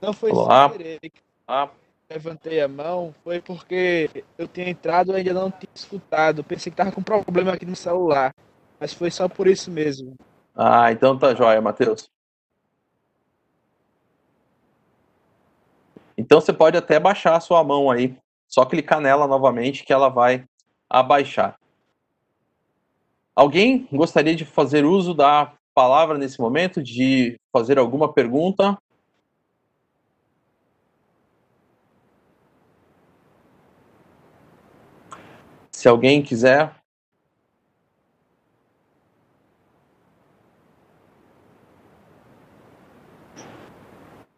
[0.00, 0.68] Não foi Olá.
[0.68, 1.68] sem querer que ah.
[2.08, 6.44] levantei a mão, foi porque eu tinha entrado e ainda não tinha escutado.
[6.44, 8.32] Pensei que estava com problema aqui no celular,
[8.78, 10.14] mas foi só por isso mesmo.
[10.54, 12.08] Ah, então tá jóia, Matheus.
[16.16, 18.16] Então você pode até baixar a sua mão aí.
[18.46, 20.44] Só clicar nela novamente que ela vai
[20.88, 21.58] abaixar.
[23.34, 28.76] Alguém gostaria de fazer uso da palavra nesse momento, de fazer alguma pergunta?
[35.70, 36.74] Se alguém quiser.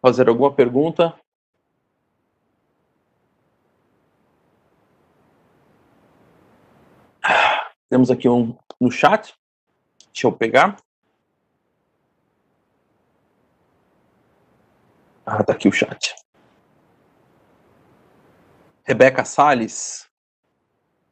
[0.02, 1.18] Fazer alguma pergunta?
[7.88, 9.34] Temos aqui um no chat.
[10.12, 10.76] Deixa eu pegar.
[15.24, 16.14] Ah, tá aqui o chat.
[18.84, 20.08] Rebeca Sales.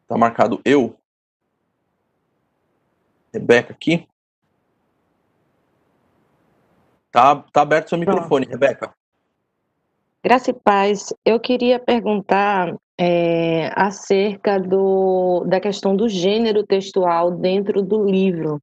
[0.07, 0.99] Tá marcado eu.
[3.33, 4.09] Rebeca aqui.
[7.11, 8.61] Tá, tá aberto seu microfone, Pronto.
[8.61, 8.95] Rebeca.
[10.23, 11.13] Graça e paz.
[11.25, 18.61] Eu queria perguntar é, acerca do, da questão do gênero textual dentro do livro,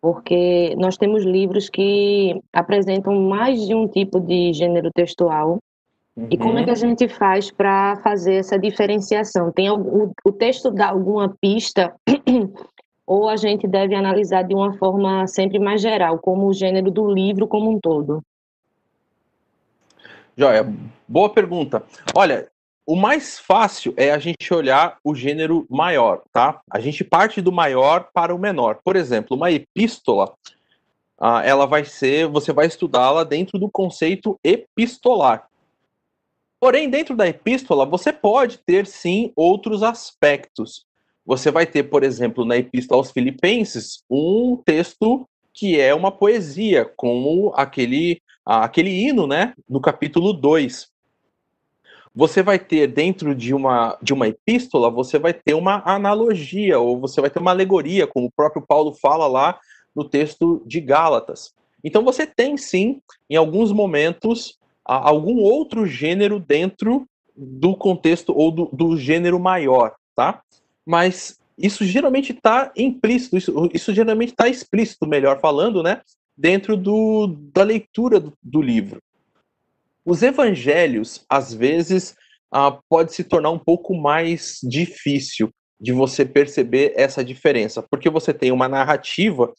[0.00, 5.58] porque nós temos livros que apresentam mais de um tipo de gênero textual.
[6.16, 6.28] Uhum.
[6.30, 6.78] E como é que a uhum.
[6.78, 9.52] gente faz para fazer essa diferenciação?
[9.52, 11.94] Tem o, o texto dá alguma pista
[13.06, 17.10] ou a gente deve analisar de uma forma sempre mais geral, como o gênero do
[17.10, 18.22] livro como um todo?
[20.36, 20.66] Joia,
[21.06, 21.82] boa pergunta.
[22.14, 22.48] Olha,
[22.90, 26.60] o mais fácil é a gente olhar o gênero maior, tá?
[26.68, 28.80] A gente parte do maior para o menor.
[28.82, 30.34] Por exemplo, uma epístola,
[31.16, 35.48] ah, ela vai ser, você vai estudá-la dentro do conceito epistolar.
[36.58, 40.84] Porém, dentro da epístola, você pode ter sim outros aspectos.
[41.24, 46.92] Você vai ter, por exemplo, na epístola aos Filipenses, um texto que é uma poesia,
[46.96, 50.89] como aquele, aquele hino, né, no capítulo 2.
[52.14, 56.98] Você vai ter dentro de uma, de uma epístola, você vai ter uma analogia, ou
[56.98, 59.58] você vai ter uma alegoria, como o próprio Paulo fala lá
[59.94, 61.52] no texto de Gálatas.
[61.84, 68.68] Então você tem sim, em alguns momentos, algum outro gênero dentro do contexto ou do,
[68.72, 70.42] do gênero maior, tá?
[70.84, 76.00] Mas isso geralmente está implícito, isso, isso geralmente está explícito, melhor falando, né?
[76.36, 79.00] Dentro do, da leitura do, do livro.
[80.04, 82.14] Os evangelhos, às vezes,
[82.50, 88.34] ah, pode se tornar um pouco mais difícil de você perceber essa diferença, porque você
[88.34, 89.52] tem uma narrativa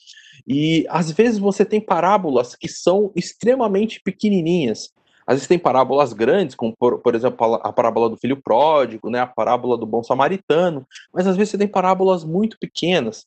[0.47, 4.91] e às vezes você tem parábolas que são extremamente pequenininhas.
[5.25, 9.19] Às vezes tem parábolas grandes, como por, por exemplo a parábola do filho pródigo, né,
[9.19, 13.25] a parábola do bom samaritano, mas às vezes você tem parábolas muito pequenas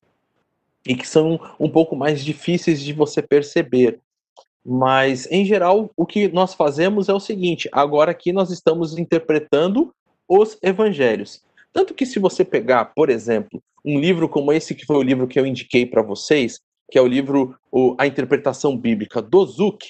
[0.86, 4.00] e que são um pouco mais difíceis de você perceber.
[4.64, 9.94] Mas, em geral, o que nós fazemos é o seguinte: agora aqui nós estamos interpretando
[10.28, 11.42] os evangelhos.
[11.72, 15.26] Tanto que, se você pegar, por exemplo, um livro como esse, que foi o livro
[15.26, 19.86] que eu indiquei para vocês, que é o livro o, A Interpretação Bíblica do Zuck,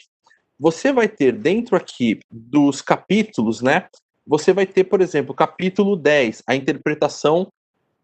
[0.59, 3.87] você vai ter dentro aqui dos capítulos, né?
[4.27, 7.53] Você vai ter, por exemplo, capítulo 10, a interpretação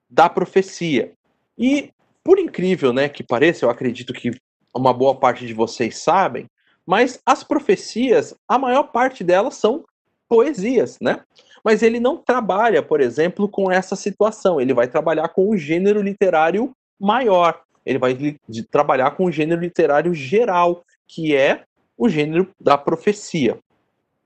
[0.09, 1.12] da profecia.
[1.59, 1.90] E,
[2.22, 4.30] por incrível né, que pareça, eu acredito que
[4.74, 6.46] uma boa parte de vocês sabem,
[6.90, 9.85] mas as profecias, a maior parte delas são
[10.29, 11.20] poesias, né?
[11.64, 14.61] Mas ele não trabalha, por exemplo, com essa situação.
[14.61, 17.61] Ele vai trabalhar com o gênero literário maior.
[17.87, 18.37] Ele vai
[18.72, 21.62] trabalhar com o gênero literário geral, que é
[21.96, 23.57] o gênero da profecia.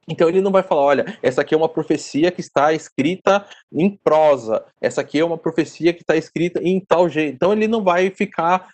[0.09, 3.91] Então ele não vai falar, olha, essa aqui é uma profecia que está escrita em
[3.91, 7.35] prosa, essa aqui é uma profecia que está escrita em tal jeito.
[7.35, 8.71] Então ele não vai ficar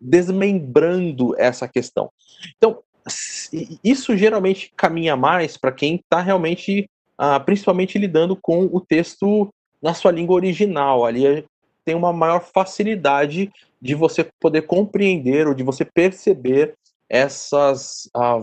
[0.00, 2.10] desmembrando essa questão.
[2.56, 2.82] Então,
[3.82, 9.48] isso geralmente caminha mais para quem está realmente, ah, principalmente lidando com o texto
[9.82, 11.04] na sua língua original.
[11.04, 11.44] Ali
[11.84, 16.74] tem uma maior facilidade de você poder compreender ou de você perceber
[17.08, 18.40] essas, ah,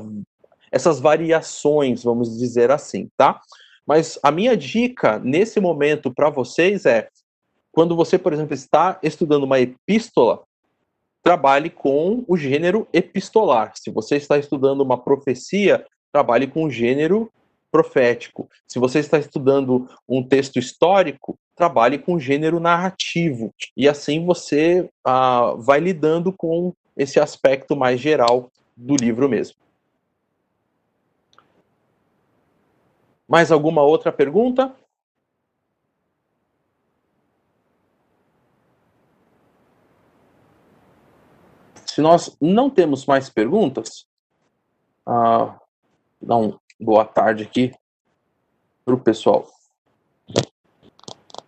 [0.72, 3.40] essas variações, vamos dizer assim, tá?
[3.86, 7.08] Mas a minha dica nesse momento para vocês é
[7.72, 10.44] quando você, por exemplo, está estudando uma epístola,
[11.26, 13.72] trabalhe com o gênero epistolar.
[13.74, 17.32] Se você está estudando uma profecia, trabalhe com o gênero
[17.72, 18.48] profético.
[18.68, 23.52] Se você está estudando um texto histórico, trabalhe com o gênero narrativo.
[23.76, 29.56] E assim você ah, vai lidando com esse aspecto mais geral do livro mesmo.
[33.28, 34.76] Mais alguma outra pergunta?
[41.96, 44.06] Se nós não temos mais perguntas,
[45.06, 45.58] ah,
[46.22, 47.72] dá um boa tarde aqui
[48.84, 49.48] para o pessoal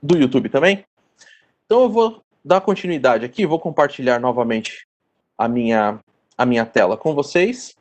[0.02, 0.86] do YouTube também.
[1.66, 4.88] Então eu vou dar continuidade aqui, vou compartilhar novamente
[5.38, 6.00] a minha,
[6.38, 7.76] a minha tela com vocês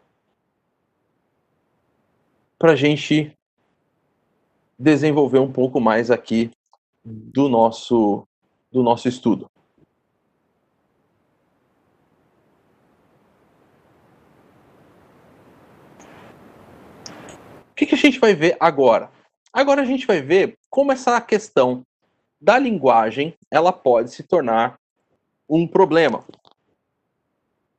[2.58, 3.32] para a gente
[4.76, 6.50] desenvolver um pouco mais aqui
[7.04, 8.26] do nosso,
[8.72, 9.48] do nosso estudo.
[17.76, 19.10] Que, que a gente vai ver agora?
[19.52, 21.82] Agora a gente vai ver como essa questão
[22.40, 24.78] da linguagem ela pode se tornar
[25.48, 26.24] um problema.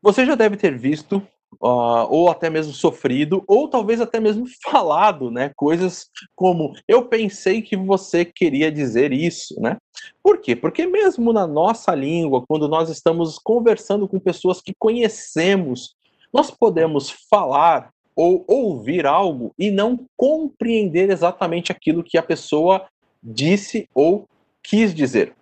[0.01, 1.17] Você já deve ter visto,
[1.61, 5.51] uh, ou até mesmo sofrido, ou talvez até mesmo falado, né?
[5.55, 9.77] Coisas como eu pensei que você queria dizer isso, né?
[10.23, 10.55] Por quê?
[10.55, 15.95] Porque mesmo na nossa língua, quando nós estamos conversando com pessoas que conhecemos,
[16.31, 22.87] nós podemos falar ou ouvir algo e não compreender exatamente aquilo que a pessoa
[23.21, 24.27] disse ou
[24.63, 25.35] quis dizer.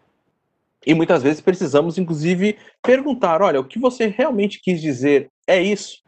[0.85, 6.03] E muitas vezes precisamos, inclusive, perguntar: olha, o que você realmente quis dizer é isso?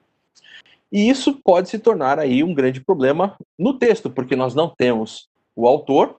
[0.91, 5.29] E isso pode se tornar aí um grande problema no texto, porque nós não temos
[5.55, 6.17] o autor,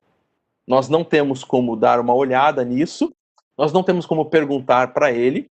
[0.66, 3.14] nós não temos como dar uma olhada nisso,
[3.56, 5.50] nós não temos como perguntar para ele.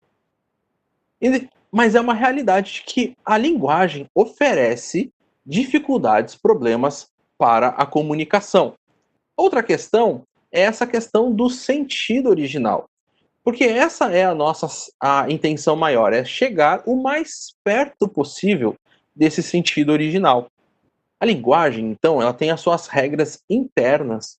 [1.19, 5.11] E mas é uma realidade que a linguagem oferece
[5.45, 7.07] dificuldades, problemas
[7.37, 8.73] para a comunicação.
[9.37, 12.85] Outra questão é essa questão do sentido original.
[13.43, 14.67] Porque essa é a nossa
[15.01, 18.75] a intenção maior, é chegar o mais perto possível
[19.15, 20.47] desse sentido original.
[21.19, 24.37] A linguagem, então, ela tem as suas regras internas,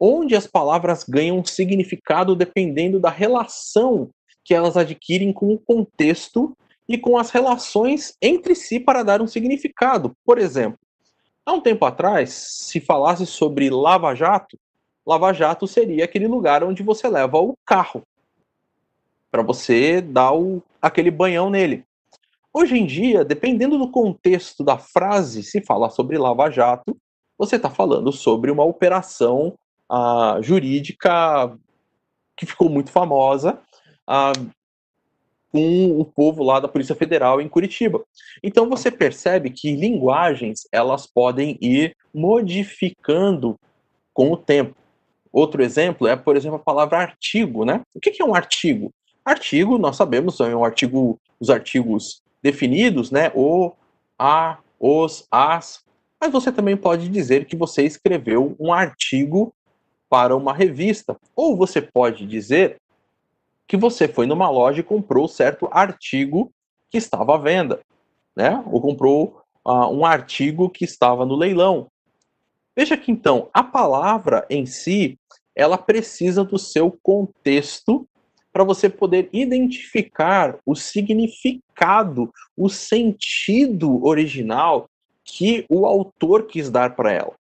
[0.00, 4.10] onde as palavras ganham significado dependendo da relação
[4.44, 6.56] que elas adquirem com o contexto
[6.90, 10.12] e com as relações entre si para dar um significado.
[10.24, 10.76] Por exemplo,
[11.46, 14.58] há um tempo atrás, se falasse sobre lava-jato,
[15.06, 18.02] lava-jato seria aquele lugar onde você leva o carro
[19.30, 21.84] para você dar o, aquele banhão nele.
[22.52, 26.96] Hoje em dia, dependendo do contexto da frase, se falar sobre lava-jato,
[27.38, 29.54] você está falando sobre uma operação
[29.88, 31.56] uh, jurídica
[32.36, 33.60] que ficou muito famosa
[34.08, 34.50] uh,
[35.52, 38.02] com o povo lá da Polícia Federal em Curitiba.
[38.42, 43.58] Então você percebe que linguagens elas podem ir modificando
[44.12, 44.76] com o tempo.
[45.32, 47.82] Outro exemplo é, por exemplo, a palavra artigo, né?
[47.94, 48.92] O que é um artigo?
[49.24, 53.30] Artigo, nós sabemos, é um artigo, os artigos definidos, né?
[53.34, 53.72] O,
[54.18, 55.82] a, os, as.
[56.20, 59.52] Mas você também pode dizer que você escreveu um artigo
[60.08, 61.16] para uma revista.
[61.36, 62.76] Ou você pode dizer
[63.70, 66.50] que você foi numa loja e comprou certo artigo
[66.90, 67.78] que estava à venda,
[68.34, 68.60] né?
[68.66, 71.86] Ou comprou uh, um artigo que estava no leilão.
[72.76, 75.16] Veja que então a palavra em si
[75.54, 78.04] ela precisa do seu contexto
[78.52, 84.90] para você poder identificar o significado, o sentido original
[85.22, 87.34] que o autor quis dar para ela.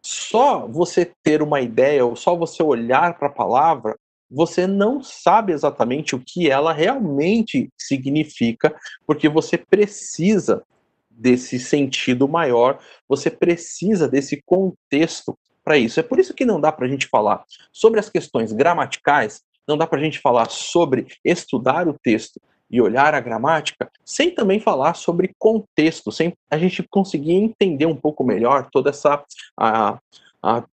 [0.00, 3.98] Só você ter uma ideia, ou só você olhar para a palavra,
[4.30, 8.74] você não sabe exatamente o que ela realmente significa,
[9.06, 10.62] porque você precisa
[11.10, 16.00] desse sentido maior, você precisa desse contexto para isso.
[16.00, 19.78] É por isso que não dá para a gente falar sobre as questões gramaticais, não
[19.78, 24.58] dá para a gente falar sobre estudar o texto e olhar a gramática, sem também
[24.58, 29.22] falar sobre contexto, sem a gente conseguir entender um pouco melhor toda essa
[29.58, 29.98] a,
[30.42, 30.64] a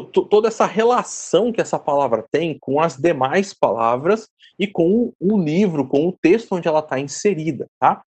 [0.00, 4.28] toda essa relação que essa palavra tem com as demais palavras
[4.58, 8.02] e com o livro, com o texto onde ela está inserida, tá?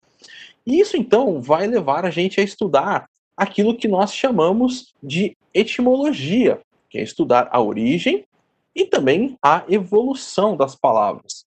[0.66, 3.08] E isso então vai levar a gente a estudar
[3.38, 8.26] aquilo que nós chamamos de etimologia, que é estudar a origem
[8.76, 11.46] e também a evolução das palavras.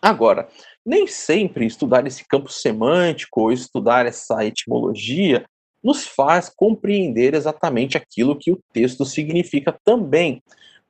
[0.00, 0.48] Agora,
[0.84, 5.44] nem sempre estudar esse campo semântico ou estudar essa etimologia
[5.86, 10.42] nos faz compreender exatamente aquilo que o texto significa também.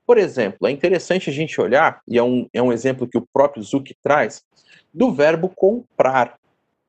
[0.06, 3.26] Por exemplo, é interessante a gente olhar, e é um, é um exemplo que o
[3.30, 4.42] próprio Zucchi traz,
[4.94, 6.38] do verbo comprar.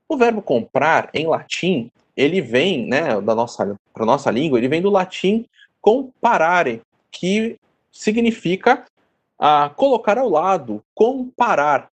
[0.07, 4.81] O verbo comprar, em latim, ele vem, né, da nossa, para nossa língua, ele vem
[4.81, 5.45] do latim
[5.81, 6.81] comparare,
[7.11, 7.57] que
[7.91, 8.85] significa
[9.37, 11.89] ah, colocar ao lado, comparar.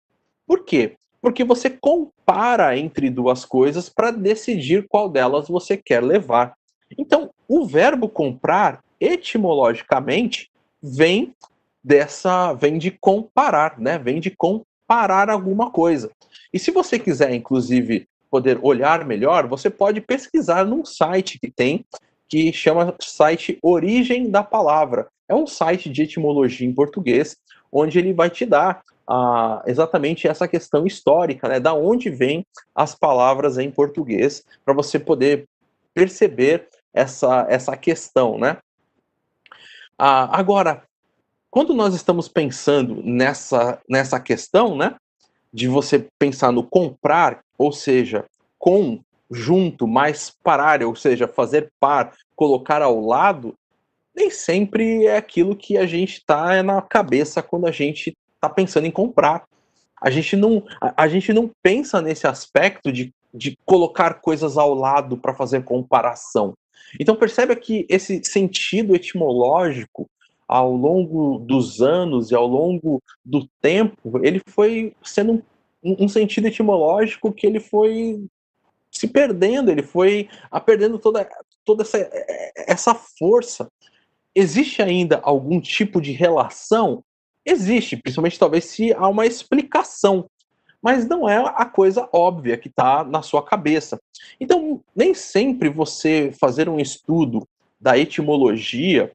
[0.46, 0.94] Por quê?
[1.22, 6.54] Porque você compara entre duas coisas para decidir qual delas você quer levar.
[6.98, 10.50] Então, o verbo comprar, etimologicamente,
[10.82, 11.34] vem
[11.82, 13.98] dessa, vem de comparar, né?
[13.98, 16.10] Vem de comparar alguma coisa.
[16.52, 21.84] E se você quiser, inclusive, poder olhar melhor, você pode pesquisar num site que tem
[22.28, 25.06] que chama site Origem da Palavra.
[25.28, 27.36] É um site de etimologia em português,
[27.70, 28.82] onde ele vai te dar
[29.66, 31.60] exatamente essa questão histórica, né?
[31.60, 35.46] Da onde vêm as palavras em português, para você poder
[35.94, 38.58] perceber essa, essa questão, né?
[39.98, 40.82] Ah, agora,
[41.50, 44.96] quando nós estamos pensando nessa, nessa questão, né?
[45.52, 48.24] De você pensar no comprar, ou seja,
[48.58, 49.00] com,
[49.30, 53.54] junto, mais parar, ou seja, fazer par, colocar ao lado,
[54.14, 58.86] nem sempre é aquilo que a gente está na cabeça quando a gente está pensando
[58.86, 59.44] em comprar.
[60.00, 64.74] A gente não, a, a, gente não pensa nesse aspecto de, de colocar coisas ao
[64.74, 66.54] lado para fazer comparação.
[66.98, 70.10] Então percebe que esse sentido etimológico
[70.48, 75.42] ao longo dos anos e ao longo do tempo, ele foi sendo
[75.82, 78.26] um, um sentido etimológico que ele foi
[78.90, 80.28] se perdendo, ele foi
[80.66, 81.26] perdendo toda,
[81.64, 82.10] toda essa,
[82.68, 83.68] essa força
[84.34, 87.02] existe ainda algum tipo de relação?
[87.44, 90.26] Existe, principalmente talvez se há uma explicação,
[90.82, 94.00] mas não é a coisa óbvia que está na sua cabeça.
[94.40, 97.46] Então, nem sempre você fazer um estudo
[97.80, 99.12] da etimologia,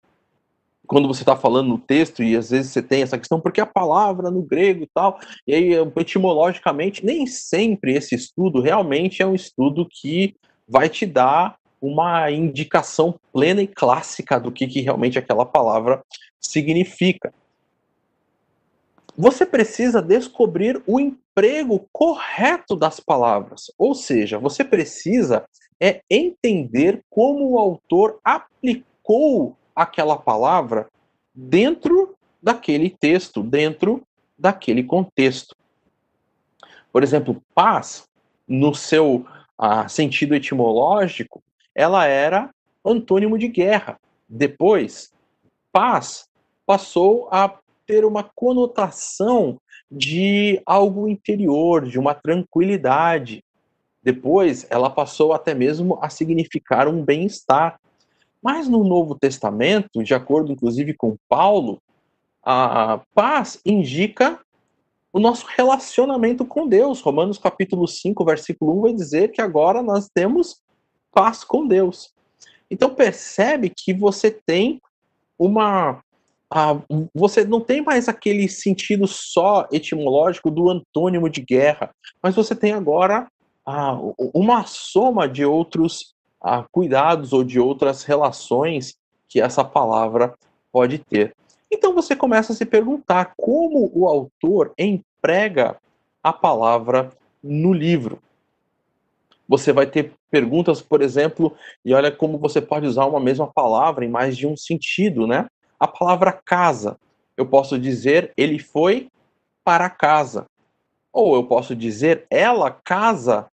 [0.86, 3.66] quando você está falando no texto, e às vezes você tem essa questão, porque a
[3.66, 9.36] palavra no grego e tal, e aí etimologicamente, nem sempre esse estudo realmente é um
[9.36, 10.36] estudo que
[10.68, 16.02] vai te dar uma indicação plena e clássica do que, que realmente aquela palavra
[16.40, 17.34] significa.
[19.18, 25.44] Você precisa descobrir o emprego correto das palavras, ou seja, você precisa
[25.80, 30.88] é entender como o autor aplicou aquela palavra
[31.34, 34.04] dentro daquele texto, dentro
[34.38, 35.56] daquele contexto.
[36.92, 38.08] Por exemplo, paz,
[38.48, 39.26] no seu
[39.58, 41.44] ah, sentido etimológico,
[41.74, 42.52] ela era
[42.86, 44.00] antônimo de guerra.
[44.30, 45.12] Depois,
[45.72, 46.28] paz
[46.66, 49.60] passou a ter uma conotação
[49.90, 53.42] de algo interior, de uma tranquilidade.
[54.04, 57.80] Depois, ela passou até mesmo a significar um bem-estar.
[58.44, 61.82] Mas no Novo Testamento, de acordo inclusive com Paulo,
[62.44, 64.40] a paz indica
[65.12, 67.02] o nosso relacionamento com Deus.
[67.02, 70.62] Romanos capítulo 5, versículo 1 vai dizer que agora nós temos
[71.12, 72.14] paz com Deus.
[72.70, 74.82] Então percebe que você tem
[75.40, 76.02] uma
[77.14, 81.90] você não tem mais aquele sentido só etimológico do antônimo de guerra,
[82.24, 83.28] mas você tem agora
[84.34, 86.16] uma soma de outros
[86.72, 88.96] cuidados ou de outras relações
[89.28, 90.34] que essa palavra
[90.72, 91.36] pode ter.
[91.70, 95.76] Então você começa a se perguntar como o autor emprega
[96.24, 97.12] a palavra
[97.44, 98.20] no livro.
[99.50, 104.06] Você vai ter perguntas, por exemplo, e olha como você pode usar uma mesma palavra
[104.06, 105.46] em mais de um sentido, né?
[105.80, 106.98] A palavra casa.
[107.36, 109.10] Eu posso dizer ele foi
[109.64, 110.46] para casa.
[111.12, 113.48] Ou eu posso dizer ela casa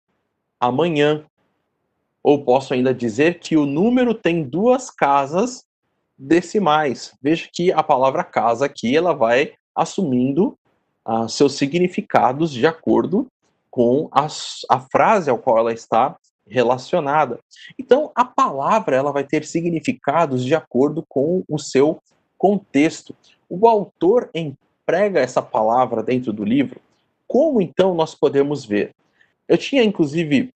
[0.59, 1.25] amanhã.
[2.23, 5.63] Ou posso ainda dizer que o número tem duas casas
[6.17, 7.15] decimais.
[7.21, 10.55] Veja que a palavra casa aqui ela vai assumindo
[11.07, 13.27] uh, seus significados de acordo
[13.71, 14.27] com a,
[14.69, 16.15] a frase ao qual ela está
[16.45, 17.39] relacionada.
[17.79, 22.01] Então, a palavra ela vai ter significados de acordo com o seu
[22.41, 23.15] contexto.
[23.47, 26.81] O autor emprega essa palavra dentro do livro.
[27.27, 28.95] Como então nós podemos ver?
[29.47, 30.51] Eu tinha inclusive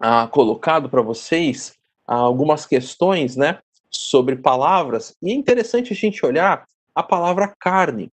[0.00, 1.74] ah, colocado para vocês
[2.06, 3.58] ah, algumas questões, né,
[3.90, 8.10] sobre palavras e é interessante a gente olhar a palavra carne.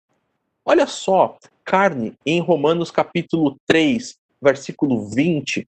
[0.66, 5.66] Olha só, carne em Romanos capítulo 3, versículo 20,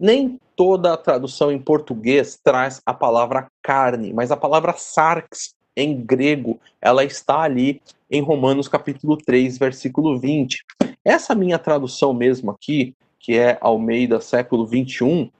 [0.00, 6.00] nem toda a tradução em português traz a palavra carne, mas a palavra sarx em
[6.00, 10.64] grego, ela está ali em Romanos capítulo 3, versículo 20.
[11.04, 15.30] Essa minha tradução mesmo aqui, que é Almeida século 21,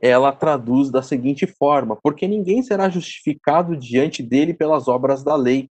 [0.00, 5.68] ela traduz da seguinte forma: porque ninguém será justificado diante dele pelas obras da lei,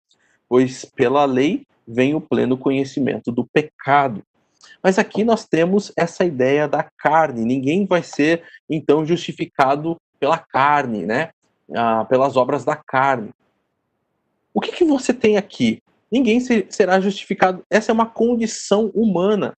[0.49, 4.23] pois pela lei vem o pleno conhecimento do pecado.
[4.83, 7.45] Mas aqui nós temos essa ideia da carne.
[7.45, 11.31] Ninguém vai ser então justificado pela carne, né?
[11.75, 13.31] Ah, pelas obras da carne.
[14.53, 15.83] O que, que você tem aqui?
[16.11, 17.65] Ninguém será justificado.
[17.71, 19.57] Essa é uma condição humana,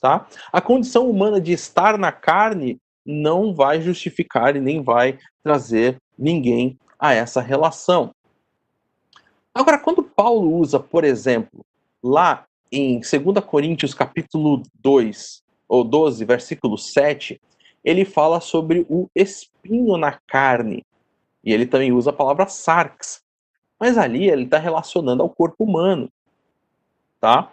[0.00, 0.26] tá?
[0.52, 6.78] A condição humana de estar na carne não vai justificar e nem vai trazer ninguém
[6.98, 8.14] a essa relação.
[9.54, 11.64] Agora, quando Paulo usa, por exemplo,
[12.02, 17.40] lá em 2 Coríntios capítulo 2, ou 12, versículo 7,
[17.82, 20.84] ele fala sobre o espinho na carne.
[21.44, 23.20] E ele também usa a palavra sarx.
[23.78, 26.10] Mas ali ele está relacionando ao corpo humano.
[27.20, 27.52] Tá?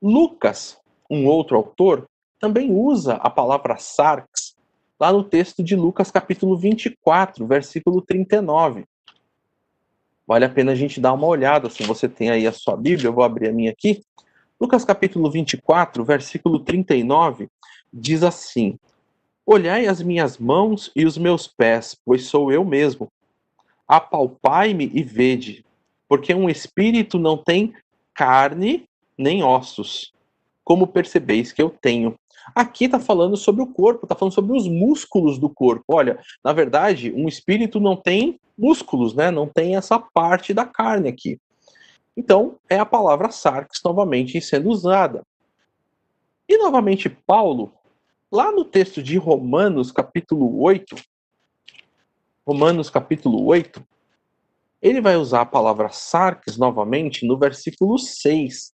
[0.00, 0.78] Lucas,
[1.10, 4.54] um outro autor, também usa a palavra sarx
[4.98, 8.84] lá no texto de Lucas capítulo 24, versículo 39.
[10.26, 13.08] Vale a pena a gente dar uma olhada, se você tem aí a sua Bíblia,
[13.08, 14.02] eu vou abrir a minha aqui.
[14.58, 17.48] Lucas capítulo 24, versículo 39,
[17.92, 18.78] diz assim:
[19.46, 23.08] Olhai as minhas mãos e os meus pés, pois sou eu mesmo.
[23.86, 25.64] Apalpai-me e vede,
[26.08, 27.74] porque um espírito não tem
[28.14, 28.84] carne
[29.18, 30.14] nem ossos,
[30.64, 32.14] como percebeis que eu tenho.
[32.54, 35.84] Aqui está falando sobre o corpo, está falando sobre os músculos do corpo.
[35.88, 39.30] Olha, na verdade, um espírito não tem músculos, né?
[39.30, 41.38] Não tem essa parte da carne aqui.
[42.16, 45.22] Então, é a palavra sarx novamente sendo usada.
[46.48, 47.72] E novamente, Paulo,
[48.30, 50.96] lá no texto de Romanos, capítulo 8,
[52.46, 53.84] Romanos, capítulo 8,
[54.82, 58.74] ele vai usar a palavra sarx novamente no versículo 6,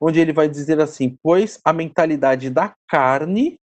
[0.00, 3.60] onde ele vai dizer assim: Pois a mentalidade da carne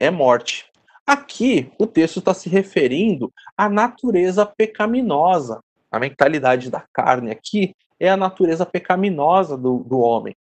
[0.00, 0.70] é morte.
[1.06, 5.62] Aqui, o texto está se referindo à natureza pecaminosa.
[5.92, 10.34] A mentalidade da carne aqui é a natureza pecaminosa do, do homem.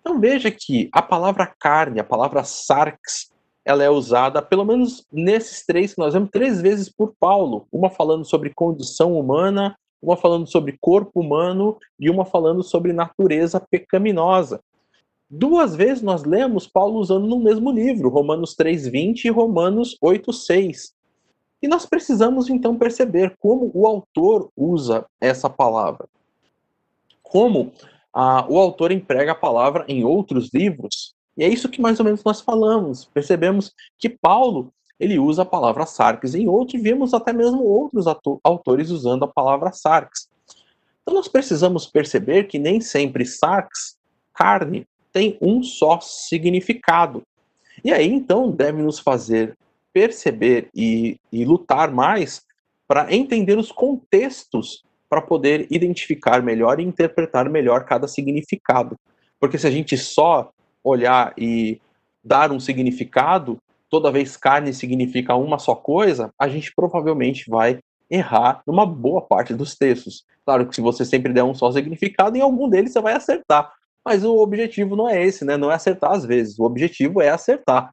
[0.00, 3.30] Então veja que a palavra carne, a palavra sarx,
[3.64, 7.66] ela é usada, pelo menos nesses três que nós vemos, três vezes por Paulo.
[7.70, 13.60] Uma falando sobre condição humana, uma falando sobre corpo humano e uma falando sobre natureza
[13.60, 14.60] pecaminosa.
[15.30, 20.94] duas vezes nós lemos Paulo usando no mesmo livro, Romanos 3:20 e Romanos 8:6.
[21.60, 26.08] E nós precisamos então perceber como o autor usa essa palavra.
[27.22, 27.72] Como
[28.48, 31.14] o autor emprega a palavra em outros livros.
[31.36, 33.04] E é isso que mais ou menos nós falamos.
[33.04, 38.06] Percebemos que Paulo ele usa a palavra sarx em outros, vemos até mesmo outros
[38.42, 40.28] autores usando a palavra sarx.
[41.02, 43.96] Então nós precisamos perceber que nem sempre sarx,
[44.34, 47.22] carne, tem um só significado.
[47.84, 49.56] E aí então deve nos fazer
[49.92, 52.42] perceber e, e lutar mais
[52.86, 58.96] para entender os contextos para poder identificar melhor e interpretar melhor cada significado.
[59.40, 60.50] Porque se a gente só
[60.82, 61.80] olhar e
[62.22, 67.78] dar um significado, toda vez carne significa uma só coisa, a gente provavelmente vai
[68.10, 70.24] errar numa boa parte dos textos.
[70.44, 73.72] Claro que se você sempre der um só significado, em algum deles você vai acertar.
[74.04, 75.56] Mas o objetivo não é esse, né?
[75.56, 76.58] Não é acertar às vezes.
[76.58, 77.92] O objetivo é acertar.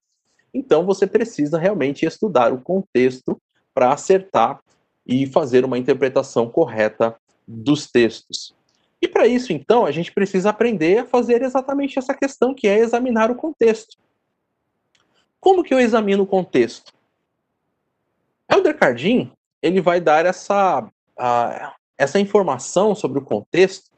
[0.54, 3.38] Então você precisa realmente estudar o contexto
[3.74, 4.62] para acertar
[5.06, 7.16] e fazer uma interpretação correta
[7.48, 8.56] dos textos.
[9.02, 12.80] E para isso, então, a gente precisa aprender a fazer exatamente essa questão, que é
[12.80, 13.98] examinar o contexto.
[15.40, 16.92] Como que eu examino o contexto?
[18.52, 19.32] Elder Cardin,
[19.62, 20.90] ele vai dar essa,
[21.98, 23.92] essa informação sobre o contexto,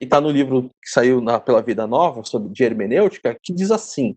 [0.00, 3.70] e está no livro que saiu na, pela Vida Nova, sobre de hermenêutica, que diz
[3.70, 4.16] assim,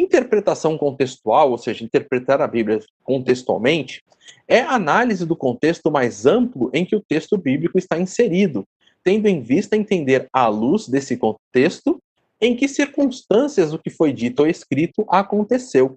[0.00, 4.02] interpretação contextual, ou seja, interpretar a Bíblia contextualmente,
[4.46, 8.64] é análise do contexto mais amplo em que o texto bíblico está inserido,
[9.02, 12.00] tendo em vista entender à luz desse contexto
[12.40, 15.96] em que circunstâncias o que foi dito ou escrito aconteceu.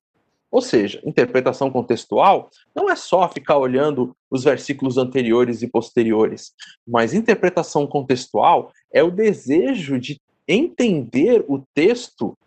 [0.51, 6.53] Ou seja, interpretação contextual não é só ficar olhando os versículos anteriores e posteriores,
[6.87, 12.37] mas interpretação contextual é o desejo de entender o texto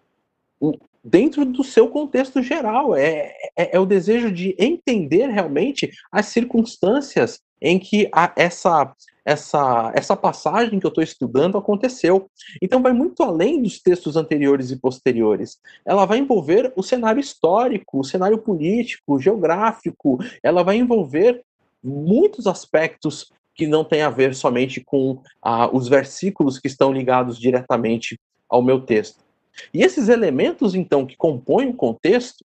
[1.07, 2.97] dentro do seu contexto geral.
[2.97, 8.93] É, é, é, o desejo de entender realmente as circunstâncias em que a, essa,
[9.25, 12.29] essa, essa passagem que eu estou estudando aconteceu.
[12.61, 15.59] Então, vai muito além dos textos anteriores e posteriores.
[15.85, 21.43] Ela vai envolver o cenário histórico, o cenário político, geográfico, ela vai envolver
[21.83, 27.39] muitos aspectos que não têm a ver somente com ah, os versículos que estão ligados
[27.39, 29.26] diretamente ao meu texto.
[29.73, 32.45] E esses elementos, então, que compõem o contexto,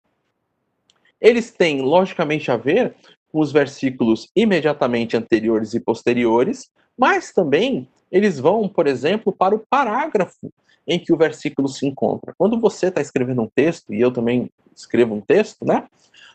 [1.19, 2.95] eles têm, logicamente, a ver
[3.31, 9.63] com os versículos imediatamente anteriores e posteriores, mas também eles vão, por exemplo, para o
[9.69, 10.51] parágrafo
[10.87, 12.33] em que o versículo se encontra.
[12.37, 15.87] Quando você está escrevendo um texto, e eu também escrevo um texto, né?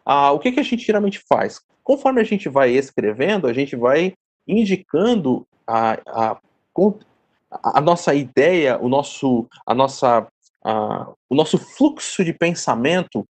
[0.04, 1.60] Ah, o que, que a gente geralmente faz?
[1.82, 4.14] Conforme a gente vai escrevendo, a gente vai
[4.46, 6.40] indicando a, a,
[7.50, 10.26] a nossa ideia, o nosso, a nossa
[10.64, 13.26] o nosso fluxo de pensamento,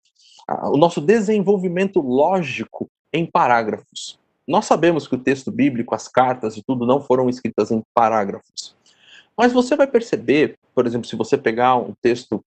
[0.49, 4.19] o nosso desenvolvimento lógico em parágrafos.
[4.47, 8.77] Nós sabemos que o texto bíblico, as cartas e tudo não foram escritas em parágrafos.
[9.37, 12.45] Mas você vai perceber, por exemplo, se você pegar um texto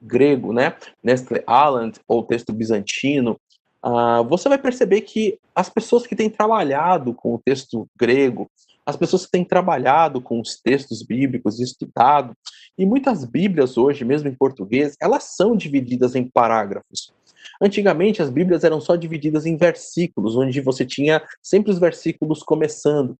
[0.00, 3.40] grego, né, Nestle Aland, ou texto bizantino,
[3.82, 8.50] uh, você vai perceber que as pessoas que têm trabalhado com o texto grego,
[8.86, 12.36] as pessoas que têm trabalhado com os textos bíblicos, estudado,
[12.76, 17.12] e muitas Bíblias hoje, mesmo em português, elas são divididas em parágrafos.
[17.60, 23.16] Antigamente as Bíblias eram só divididas em versículos, onde você tinha sempre os versículos começando,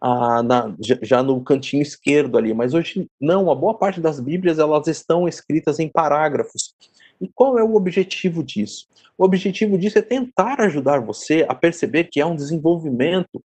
[0.00, 4.58] ah, na, já no cantinho esquerdo ali, mas hoje não, a boa parte das Bíblias
[4.58, 6.74] elas estão escritas em parágrafos.
[7.20, 8.86] E qual é o objetivo disso?
[9.16, 13.42] O objetivo disso é tentar ajudar você a perceber que é um desenvolvimento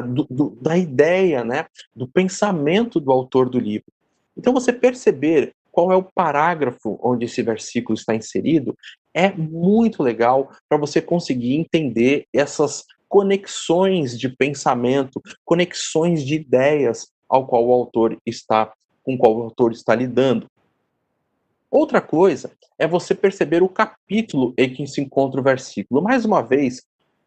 [0.00, 3.92] do, do, da ideia, né, do pensamento do autor do livro.
[4.36, 8.76] Então, você perceber qual é o parágrafo onde esse versículo está inserido
[9.14, 17.46] é muito legal para você conseguir entender essas conexões de pensamento, conexões de ideias ao
[17.46, 20.46] qual o autor está com qual o autor está lidando.
[21.70, 26.02] Outra coisa é você perceber o capítulo em que se encontra o versículo.
[26.02, 26.82] Mais uma vez,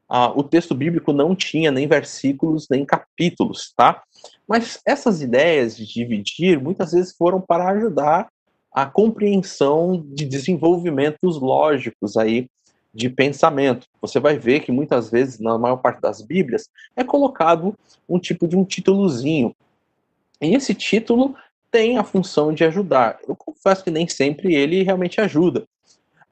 [0.10, 4.04] ah, o texto bíblico não tinha nem versículos nem capítulos, tá?
[4.48, 8.28] Mas essas ideias de dividir muitas vezes foram para ajudar
[8.72, 12.48] a compreensão de desenvolvimentos lógicos aí
[12.94, 13.88] de pensamento.
[14.02, 17.76] Você vai ver que muitas vezes, na maior parte das Bíblias, é colocado
[18.08, 19.56] um tipo de um títulozinho.
[20.42, 21.36] E esse título
[21.72, 23.18] tem a função de ajudar.
[23.28, 25.66] Eu confesso que nem sempre ele realmente ajuda.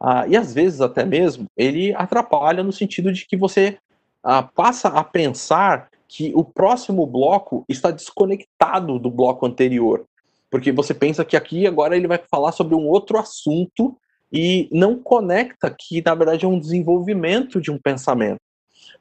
[0.04, 3.78] Ah, e às vezes até mesmo ele atrapalha no sentido de que você
[4.24, 10.06] ah, passa a pensar que o próximo bloco está desconectado do bloco anterior.
[10.50, 13.96] porque você pensa que aqui agora ele vai falar sobre um outro assunto
[14.34, 18.42] e não conecta que na verdade é um desenvolvimento de um pensamento.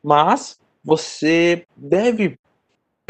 [0.03, 2.39] Mas você deve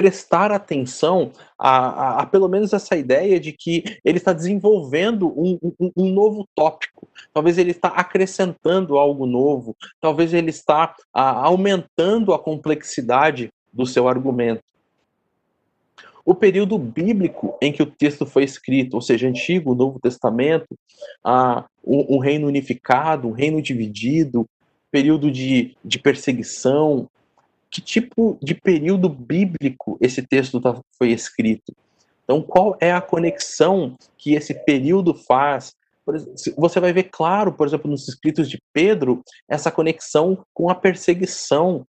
[0.00, 5.58] prestar atenção a, a, a, pelo menos essa ideia de que ele está desenvolvendo um,
[5.78, 12.32] um, um, novo tópico, talvez ele está acrescentando algo novo, talvez ele está a, aumentando
[12.32, 14.62] a complexidade do seu argumento.
[16.24, 20.78] O período bíblico em que o texto foi escrito, ou seja, Antigo, Novo Testamento,
[21.22, 24.46] a, um, reino unificado, um reino dividido,
[24.90, 27.06] período de, de perseguição,
[27.70, 31.74] que tipo de período bíblico esse texto tá, foi escrito.
[32.24, 35.74] Então, qual é a conexão que esse período faz?
[36.56, 41.86] Você vai ver claro, por exemplo, nos escritos de Pedro, essa conexão com a perseguição.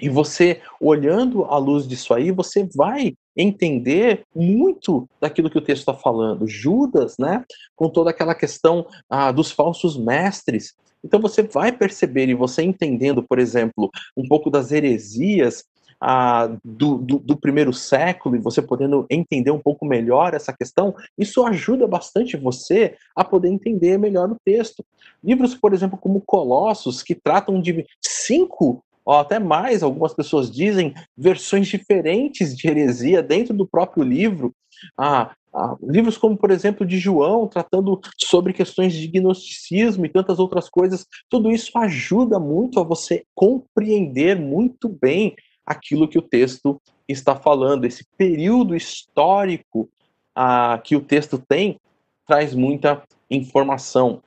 [0.00, 5.80] E você, olhando à luz disso aí, você vai entender muito daquilo que o texto
[5.80, 6.46] está falando.
[6.46, 7.44] Judas, né,
[7.76, 10.74] com toda aquela questão ah, dos falsos mestres,
[11.04, 15.64] então você vai perceber e você entendendo, por exemplo, um pouco das heresias
[16.00, 20.94] ah, do, do, do, primeiro século e você podendo entender um pouco melhor essa questão,
[21.16, 24.84] isso ajuda bastante você a poder entender melhor o texto.
[25.22, 30.94] Livros, por exemplo, como Colossos, que tratam de cinco ou até mais, algumas pessoas dizem,
[31.16, 34.52] versões diferentes de heresia dentro do próprio livro.
[34.96, 40.40] Ah, ah, livros como, por exemplo, de João, tratando sobre questões de gnosticismo e tantas
[40.40, 46.80] outras coisas, tudo isso ajuda muito a você compreender muito bem aquilo que o texto
[47.08, 47.84] está falando.
[47.84, 49.88] Esse período histórico
[50.34, 51.78] ah, que o texto tem
[52.26, 54.22] traz muita informação.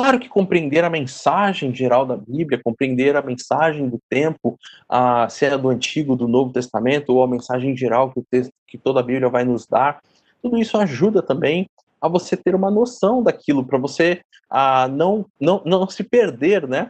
[0.00, 5.44] Claro que compreender a mensagem geral da Bíblia, compreender a mensagem do tempo, a, se
[5.44, 9.00] é do Antigo, do Novo Testamento, ou a mensagem geral que, o texto, que toda
[9.00, 10.00] a Bíblia vai nos dar,
[10.42, 11.68] tudo isso ajuda também
[12.00, 16.88] a você ter uma noção daquilo, para você a, não, não, não se perder, né?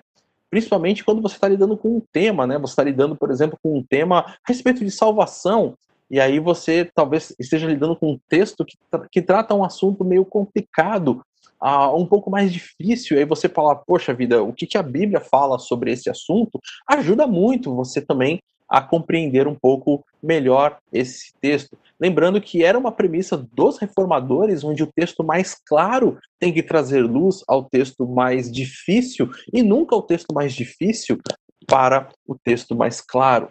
[0.48, 2.60] Principalmente quando você está lidando com um tema, né?
[2.60, 5.74] Você está lidando, por exemplo, com um tema a respeito de salvação,
[6.08, 8.76] e aí você talvez esteja lidando com um texto que,
[9.10, 11.22] que trata um assunto meio complicado,
[11.62, 15.58] um pouco mais difícil, aí você fala, poxa vida, o que, que a Bíblia fala
[15.58, 21.76] sobre esse assunto, ajuda muito você também a compreender um pouco melhor esse texto.
[21.98, 27.02] Lembrando que era uma premissa dos reformadores, onde o texto mais claro tem que trazer
[27.02, 31.18] luz ao texto mais difícil, e nunca o texto mais difícil
[31.66, 33.48] para o texto mais claro.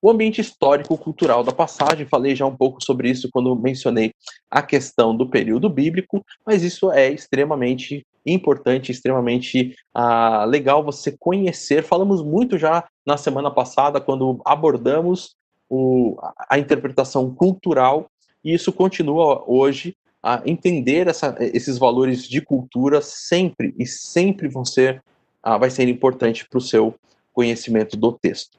[0.00, 4.12] O ambiente histórico-cultural da passagem, falei já um pouco sobre isso quando mencionei
[4.50, 11.82] a questão do período bíblico, mas isso é extremamente importante, extremamente ah, legal você conhecer.
[11.82, 15.34] Falamos muito já na semana passada, quando abordamos
[15.68, 16.16] o,
[16.48, 18.08] a interpretação cultural,
[18.44, 24.64] e isso continua hoje a entender essa, esses valores de cultura sempre e sempre vão
[24.64, 25.02] ser,
[25.42, 26.94] ah, vai ser importante para o seu
[27.32, 28.58] conhecimento do texto.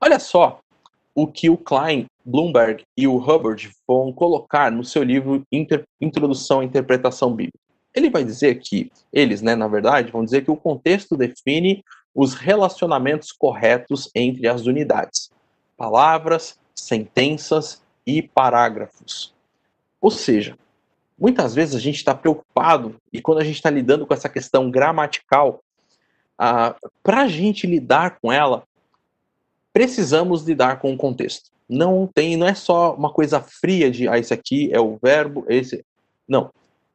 [0.00, 0.60] Olha só
[1.14, 6.60] o que o Klein, Bloomberg e o Hubbard vão colocar no seu livro Inter Introdução
[6.60, 7.58] à Interpretação Bíblica.
[7.92, 11.82] Ele vai dizer que, eles, né, na verdade, vão dizer que o contexto define
[12.14, 15.30] os relacionamentos corretos entre as unidades,
[15.76, 19.34] palavras, sentenças e parágrafos.
[20.00, 20.56] Ou seja,
[21.18, 24.70] muitas vezes a gente está preocupado e quando a gente está lidando com essa questão
[24.70, 25.60] gramatical,
[26.38, 28.62] ah, para a gente lidar com ela,
[29.78, 31.50] precisamos lidar com o contexto.
[31.68, 35.44] Não tem, não é só uma coisa fria de ah, esse aqui é o verbo,
[35.48, 35.84] esse.
[36.26, 36.50] Não.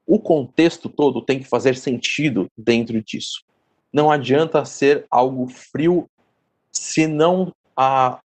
[0.06, 3.42] O contexto todo tem que fazer sentido dentro disso.
[3.94, 6.10] Não adianta ser algo frio
[6.74, 8.20] se não ah,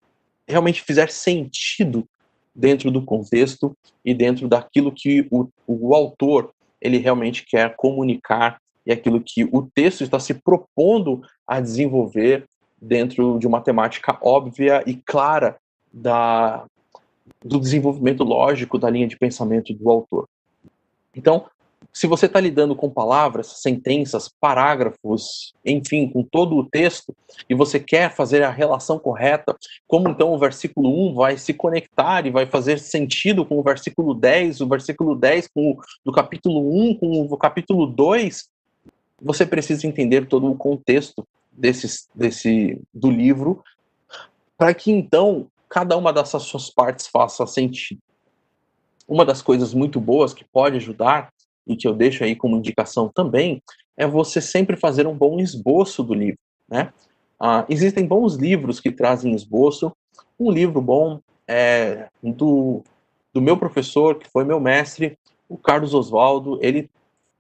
[0.46, 2.06] realmente fizer sentido
[2.54, 8.92] dentro do contexto e dentro daquilo que o, o autor ele realmente quer comunicar e
[8.92, 12.46] aquilo que o texto está se propondo a desenvolver
[12.84, 15.56] dentro de uma temática óbvia e clara
[15.92, 16.64] da,
[17.42, 20.28] do desenvolvimento lógico da linha de pensamento do autor.
[21.14, 21.46] Então,
[21.92, 27.14] se você está lidando com palavras, sentenças, parágrafos, enfim, com todo o texto,
[27.48, 29.56] e você quer fazer a relação correta,
[29.86, 34.12] como então o versículo 1 vai se conectar e vai fazer sentido com o versículo
[34.12, 38.48] 10, o versículo 10 com o, do capítulo 1 com o capítulo 2,
[39.22, 41.24] você precisa entender todo o contexto
[41.56, 43.62] desse, desse, do livro,
[44.56, 48.00] para que então cada uma dessas suas partes faça sentido.
[49.06, 51.32] Uma das coisas muito boas que pode ajudar,
[51.66, 53.62] e que eu deixo aí como indicação também,
[53.96, 56.38] é você sempre fazer um bom esboço do livro.
[56.68, 56.92] Né?
[57.40, 59.92] Ah, existem bons livros que trazem esboço.
[60.38, 62.82] Um livro bom é do
[63.34, 66.56] do meu professor, que foi meu mestre, o Carlos Oswaldo.
[66.62, 66.88] Ele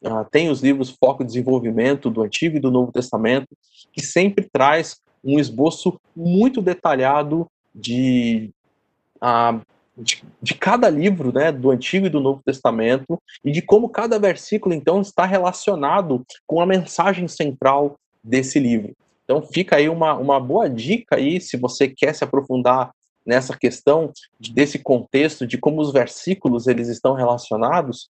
[0.06, 3.48] uh, tem os livros Foco e Desenvolvimento do Antigo e do Novo Testamento,
[3.92, 8.50] que sempre traz um esboço muito detalhado de,
[9.16, 9.60] uh,
[9.96, 14.18] de, de, cada livro, né, do Antigo e do Novo Testamento, e de como cada
[14.18, 18.92] versículo, então, está relacionado com a mensagem central desse livro.
[19.24, 22.90] Então, fica aí uma, uma boa dica aí, se você quer se aprofundar
[23.24, 28.10] nessa questão desse contexto de como os versículos eles estão relacionados.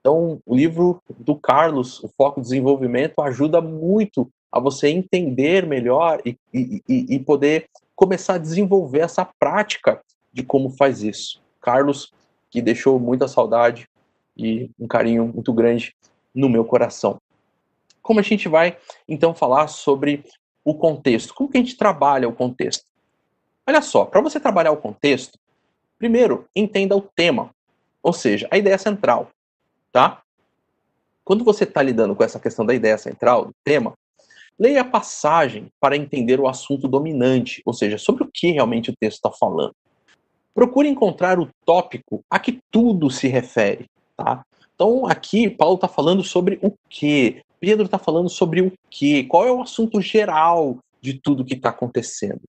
[0.00, 6.36] Então, o livro do Carlos, o Foco Desenvolvimento, ajuda muito a você entender melhor e,
[6.52, 10.00] e, e poder começar a desenvolver essa prática
[10.32, 11.42] de como faz isso.
[11.60, 12.12] Carlos,
[12.50, 13.86] que deixou muita saudade
[14.36, 15.94] e um carinho muito grande
[16.34, 17.20] no meu coração.
[18.00, 20.24] Como a gente vai então falar sobre
[20.64, 21.34] o contexto?
[21.34, 22.84] Como que a gente trabalha o contexto?
[23.66, 25.38] Olha só, para você trabalhar o contexto,
[25.98, 27.54] primeiro entenda o tema,
[28.02, 29.30] ou seja, a ideia central,
[29.92, 30.22] tá?
[31.24, 33.94] Quando você está lidando com essa questão da ideia central, do tema,
[34.58, 38.96] leia a passagem para entender o assunto dominante, ou seja, sobre o que realmente o
[38.98, 39.74] texto está falando.
[40.52, 43.86] Procure encontrar o tópico a que tudo se refere,
[44.16, 44.44] tá?
[44.74, 49.46] Então, aqui, Paulo está falando sobre o que, Pedro está falando sobre o que, qual
[49.46, 52.40] é o assunto geral de tudo que está acontecendo.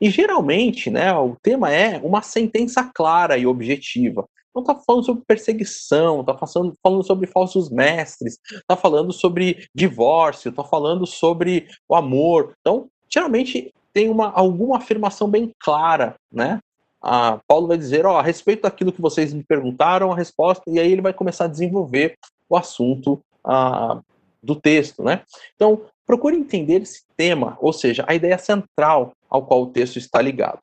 [0.00, 4.28] E geralmente, né, o tema é uma sentença clara e objetiva.
[4.54, 10.50] Não está falando sobre perseguição, está falando, falando sobre falsos mestres, está falando sobre divórcio,
[10.50, 12.54] está falando sobre o amor.
[12.60, 16.60] Então, geralmente tem uma, alguma afirmação bem clara, né?
[17.02, 20.78] Ah, Paulo vai dizer, ó, a respeito daquilo que vocês me perguntaram, a resposta, e
[20.78, 22.16] aí ele vai começar a desenvolver
[22.48, 24.00] o assunto ah,
[24.42, 25.22] do texto, né?
[25.54, 30.20] Então, procure entender esse tema, ou seja, a ideia central ao qual o texto está
[30.20, 30.58] ligado.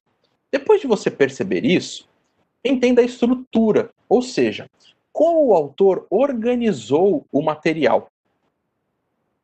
[0.51, 2.07] Depois de você perceber isso,
[2.63, 4.69] entenda a estrutura, ou seja,
[5.11, 8.09] como o autor organizou o material.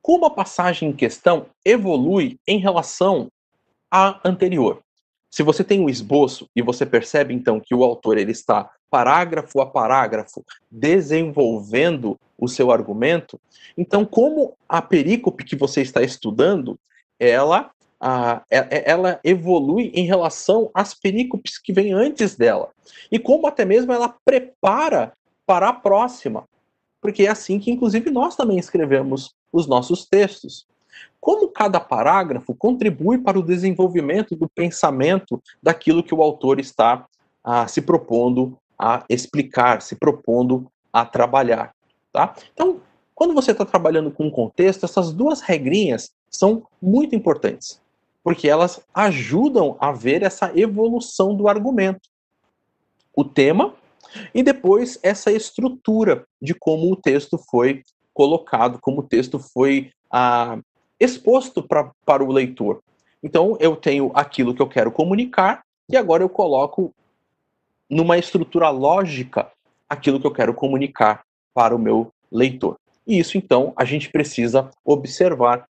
[0.01, 3.29] Como a passagem em questão evolui em relação
[3.89, 4.81] à anterior.
[5.31, 9.61] Se você tem um esboço e você percebe então que o autor ele está parágrafo
[9.61, 13.41] a parágrafo desenvolvendo o seu argumento,
[13.75, 16.77] então como a perícope que você está estudando,
[17.19, 17.71] ela
[18.05, 22.69] a, é, é, ela evolui em relação às perícopes que vêm antes dela.
[23.09, 25.13] E como até mesmo ela prepara
[25.45, 26.43] para a próxima.
[26.99, 30.67] Porque é assim que, inclusive, nós também escrevemos os nossos textos.
[31.21, 37.05] Como cada parágrafo contribui para o desenvolvimento do pensamento daquilo que o autor está
[37.41, 41.73] ah, se propondo a explicar, se propondo a trabalhar.
[42.11, 42.35] Tá?
[42.53, 42.81] Então,
[43.15, 47.81] quando você está trabalhando com um contexto, essas duas regrinhas são muito importantes
[48.23, 52.09] porque elas ajudam a ver essa evolução do argumento.
[53.15, 53.73] O tema
[54.33, 60.59] e depois essa estrutura de como o texto foi colocado, como o texto foi ah,
[60.99, 62.81] exposto pra, para o leitor.
[63.21, 66.93] Então, eu tenho aquilo que eu quero comunicar e agora eu coloco
[67.89, 69.51] numa estrutura lógica
[69.89, 72.77] aquilo que eu quero comunicar para o meu leitor.
[73.05, 75.67] E isso, então, a gente precisa observar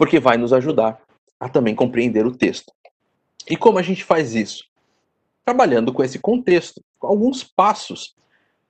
[0.00, 0.98] porque vai nos ajudar
[1.38, 2.72] a também compreender o texto.
[3.46, 4.64] E como a gente faz isso?
[5.44, 8.14] Trabalhando com esse contexto, com alguns passos.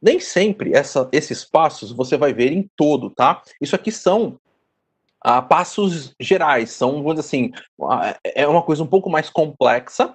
[0.02, 3.42] Nem sempre essa, esses passos você vai ver em todo, tá?
[3.60, 4.40] Isso aqui são
[5.20, 7.52] ah, passos gerais, são, vamos dizer assim,
[7.82, 10.12] ah, é uma coisa um pouco mais complexa.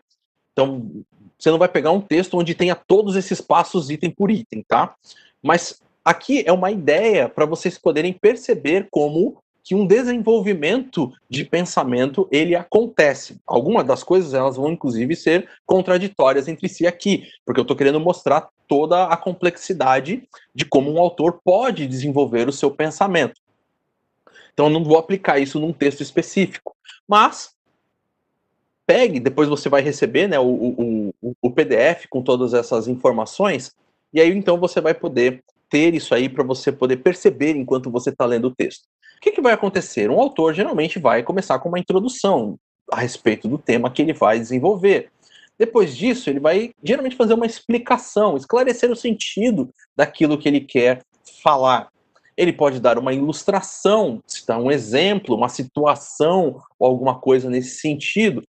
[0.52, 0.92] Então,
[1.40, 4.94] você não vai pegar um texto onde tenha todos esses passos item por item, tá?
[5.42, 12.28] Mas aqui é uma ideia para vocês poderem perceber como que um desenvolvimento de pensamento
[12.32, 13.42] ele acontece.
[13.48, 18.00] Algumas das coisas elas vão inclusive ser contraditórias entre si aqui, porque eu estou querendo
[18.00, 23.42] mostrar toda a complexidade de como um autor pode desenvolver o seu pensamento.
[24.54, 26.76] Então eu não vou aplicar isso num texto específico,
[27.08, 27.56] mas
[28.86, 33.76] pegue, depois você vai receber né, o, o, o PDF com todas essas informações,
[34.14, 38.12] e aí então você vai poder ter isso aí para você poder perceber enquanto você
[38.12, 38.88] está lendo o texto.
[39.26, 40.12] Que, que vai acontecer?
[40.12, 42.60] Um autor geralmente vai começar com uma introdução
[42.92, 45.10] a respeito do tema que ele vai desenvolver.
[45.58, 49.68] Depois disso, ele vai geralmente fazer uma explicação, esclarecer o sentido
[49.98, 51.02] daquilo que ele quer
[51.42, 51.90] falar.
[52.38, 58.44] Ele pode dar uma ilustração, citar um exemplo, uma situação ou alguma coisa nesse sentido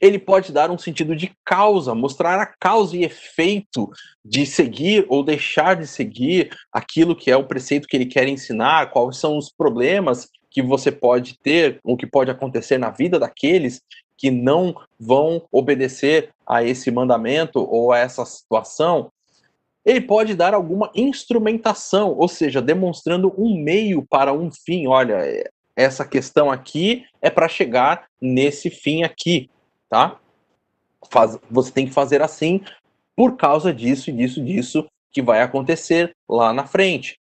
[0.00, 3.90] ele pode dar um sentido de causa, mostrar a causa e efeito
[4.24, 8.90] de seguir ou deixar de seguir aquilo que é o preceito que ele quer ensinar,
[8.90, 13.82] quais são os problemas que você pode ter, o que pode acontecer na vida daqueles
[14.16, 19.10] que não vão obedecer a esse mandamento ou a essa situação,
[19.84, 24.86] ele pode dar alguma instrumentação, ou seja, demonstrando um meio para um fim.
[24.86, 29.48] Olha, essa questão aqui é para chegar nesse fim aqui,
[29.88, 30.18] tá?
[31.10, 32.60] Faz, você tem que fazer assim
[33.14, 37.18] por causa disso e disso, disso que vai acontecer lá na frente.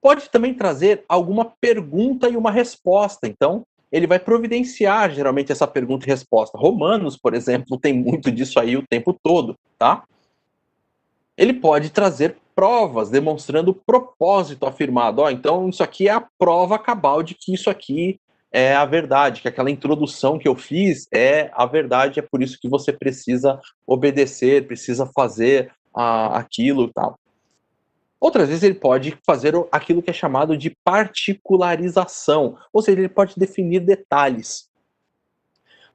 [0.00, 3.26] Pode também trazer alguma pergunta e uma resposta.
[3.26, 6.58] Então, ele vai providenciar geralmente essa pergunta e resposta.
[6.58, 10.02] Romanos, por exemplo, tem muito disso aí o tempo todo, tá?
[11.36, 15.22] Ele pode trazer provas demonstrando o propósito afirmado.
[15.22, 18.18] Ó, então isso aqui é a prova cabal de que isso aqui
[18.54, 22.56] é a verdade, que aquela introdução que eu fiz é a verdade, é por isso
[22.60, 27.18] que você precisa obedecer, precisa fazer ah, aquilo tal.
[28.20, 33.34] Outras vezes ele pode fazer aquilo que é chamado de particularização, ou seja, ele pode
[33.36, 34.68] definir detalhes.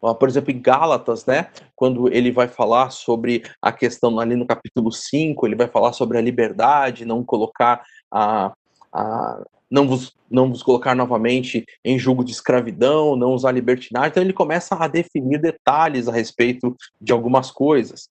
[0.02, 4.92] Por exemplo, em Gálatas, né, quando ele vai falar sobre a questão ali no capítulo
[4.92, 8.54] 5, ele vai falar sobre a liberdade, não colocar a,
[8.92, 14.10] a não vos, não vos colocar novamente em julgo de escravidão, não usar libertinagem.
[14.10, 18.10] Então ele começa a definir detalhes a respeito de algumas coisas.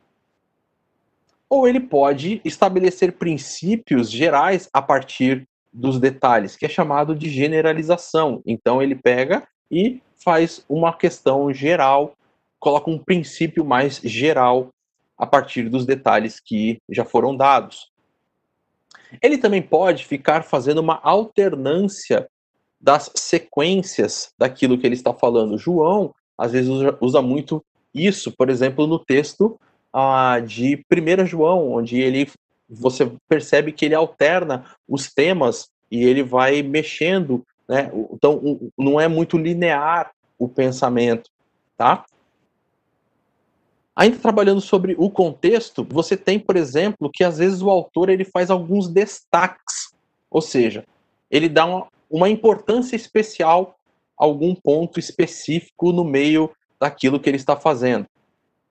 [1.51, 8.43] Ou ele pode estabelecer princípios gerais a partir dos detalhes, que é chamado de generalização.
[8.47, 12.15] Então ele pega e faz uma questão geral,
[12.61, 14.69] coloca um princípio mais geral
[15.17, 17.91] a partir dos detalhes que já foram dados.
[19.23, 22.29] Ele também pode ficar fazendo uma alternância
[22.81, 25.59] das sequências daquilo que ele está falando.
[25.59, 29.59] João, às vezes, usa, muito isso, por exemplo, no texto
[29.93, 32.31] ah, de 1 João, onde ele
[32.71, 37.91] você percebe que ele alterna os temas e ele vai mexendo né?
[38.13, 41.29] Então, não é muito linear o pensamento,
[41.77, 42.05] tá?
[43.99, 48.25] Ainda trabalhando sobre o contexto, você tem, por exemplo, que às vezes o autor ele
[48.25, 49.93] faz alguns destaques,
[50.31, 50.85] ou seja,
[51.29, 53.75] ele dá uma, uma importância especial
[54.17, 58.07] a algum ponto específico no meio daquilo que ele está fazendo.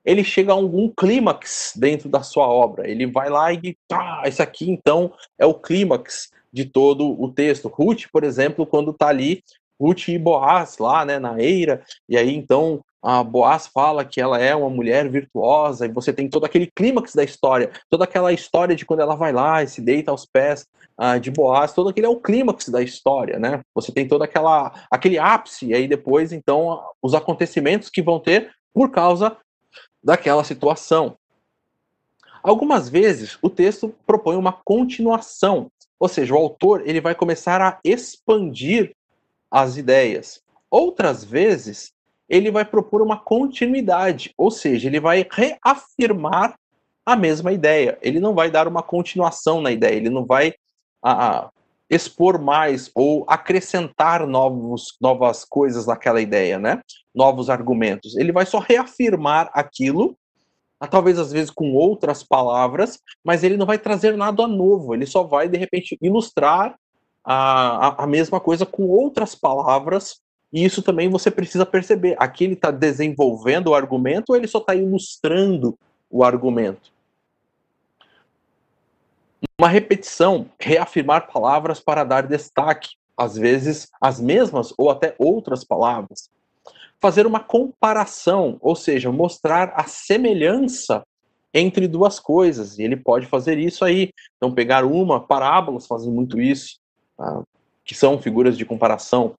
[0.02, 2.88] Ele chega a algum clímax dentro da sua obra.
[2.88, 7.68] Ele vai lá e, ah, esse aqui então é o clímax de todo o texto.
[7.68, 9.44] Ruth, por exemplo, quando está ali,
[9.78, 14.38] Ruth e Boaz lá, né, na eira, e aí então a Boaz fala que ela
[14.38, 18.74] é uma mulher virtuosa, e você tem todo aquele clímax da história, toda aquela história
[18.74, 20.66] de quando ela vai lá e se deita aos pés
[21.00, 23.60] uh, de Boaz, todo aquele é o clímax da história, né?
[23.74, 28.50] Você tem todo aquela, aquele ápice, e aí depois, então, os acontecimentos que vão ter
[28.74, 29.36] por causa
[30.02, 31.16] daquela situação.
[32.42, 37.78] Algumas vezes o texto propõe uma continuação, ou seja, o autor ele vai começar a
[37.84, 38.94] expandir
[39.50, 40.40] as ideias.
[40.70, 41.92] Outras vezes,
[42.28, 46.58] ele vai propor uma continuidade, ou seja, ele vai reafirmar
[47.06, 47.98] a mesma ideia.
[48.02, 50.54] Ele não vai dar uma continuação na ideia, ele não vai
[51.02, 51.50] a, a,
[51.88, 56.82] expor mais ou acrescentar novos, novas coisas naquela ideia, né?
[57.14, 58.16] Novos argumentos.
[58.16, 60.16] Ele vai só reafirmar aquilo
[60.86, 65.24] talvez às vezes com outras palavras, mas ele não vai trazer nada novo, ele só
[65.24, 66.78] vai, de repente, ilustrar
[67.24, 70.20] a, a, a mesma coisa com outras palavras,
[70.52, 72.16] e isso também você precisa perceber.
[72.18, 75.78] Aqui ele está desenvolvendo o argumento ou ele só está ilustrando
[76.10, 76.90] o argumento?
[79.58, 86.30] Uma repetição, reafirmar palavras para dar destaque, às vezes as mesmas ou até outras palavras
[87.00, 91.04] fazer uma comparação, ou seja, mostrar a semelhança
[91.54, 92.78] entre duas coisas.
[92.78, 94.10] E ele pode fazer isso aí.
[94.36, 96.78] Então, pegar uma, parábolas fazem muito isso,
[97.16, 97.42] tá?
[97.84, 99.34] que são figuras de comparação.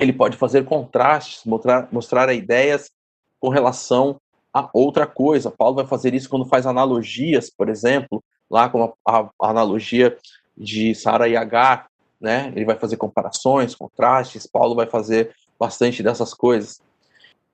[0.00, 2.90] Ele pode fazer contrastes, mostrar, mostrar ideias
[3.38, 4.18] com relação
[4.52, 5.50] a outra coisa.
[5.50, 10.16] Paulo vai fazer isso quando faz analogias, por exemplo, lá com a, a analogia
[10.56, 11.88] de Sara e Agar,
[12.20, 12.52] né?
[12.54, 14.46] Ele vai fazer comparações, contrastes.
[14.46, 16.80] Paulo vai fazer bastante dessas coisas.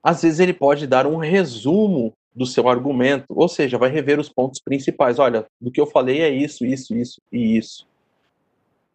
[0.03, 4.29] Às vezes ele pode dar um resumo do seu argumento, ou seja, vai rever os
[4.29, 5.19] pontos principais.
[5.19, 7.87] Olha, do que eu falei é isso, isso, isso e isso.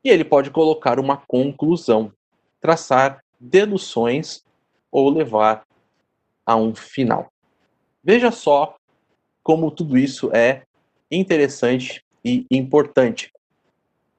[0.04, 2.12] E ele pode colocar uma conclusão,
[2.60, 4.44] traçar deduções
[4.92, 5.66] ou levar
[6.46, 7.32] a um final.
[8.04, 8.76] Veja só
[9.42, 10.64] como tudo isso é
[11.10, 13.32] interessante e importante.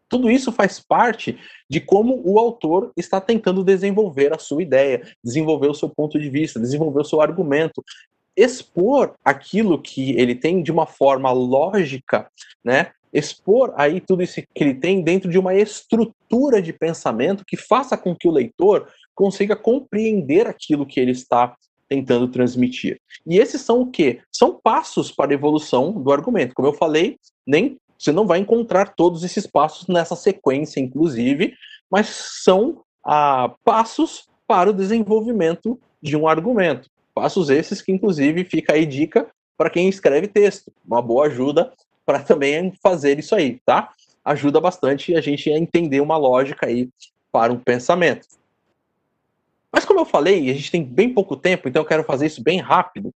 [0.08, 1.38] Tudo isso faz parte
[1.70, 6.28] de como o autor está tentando desenvolver a sua ideia, desenvolver o seu ponto de
[6.28, 7.82] vista, desenvolver o seu argumento,
[8.36, 12.30] expor aquilo que ele tem de uma forma lógica,
[12.62, 12.90] né?
[13.12, 17.96] Expor aí tudo isso que ele tem dentro de uma estrutura de pensamento que faça
[17.96, 21.54] com que o leitor consiga compreender aquilo que ele está
[21.88, 22.98] tentando transmitir.
[23.26, 24.20] E esses são o quê?
[24.32, 26.54] São passos para a evolução do argumento.
[26.54, 31.54] Como eu falei, nem você não vai encontrar todos esses passos nessa sequência, inclusive,
[31.90, 32.08] mas
[32.42, 36.88] são ah, passos para o desenvolvimento de um argumento.
[37.14, 40.72] Passos esses que, inclusive, fica aí dica para quem escreve texto.
[40.84, 41.72] Uma boa ajuda
[42.04, 43.90] para também fazer isso aí, tá?
[44.24, 46.88] Ajuda bastante a gente a entender uma lógica aí
[47.30, 48.26] para um pensamento.
[49.72, 52.42] Mas como eu falei, a gente tem bem pouco tempo, então eu quero fazer isso
[52.42, 53.12] bem rápido.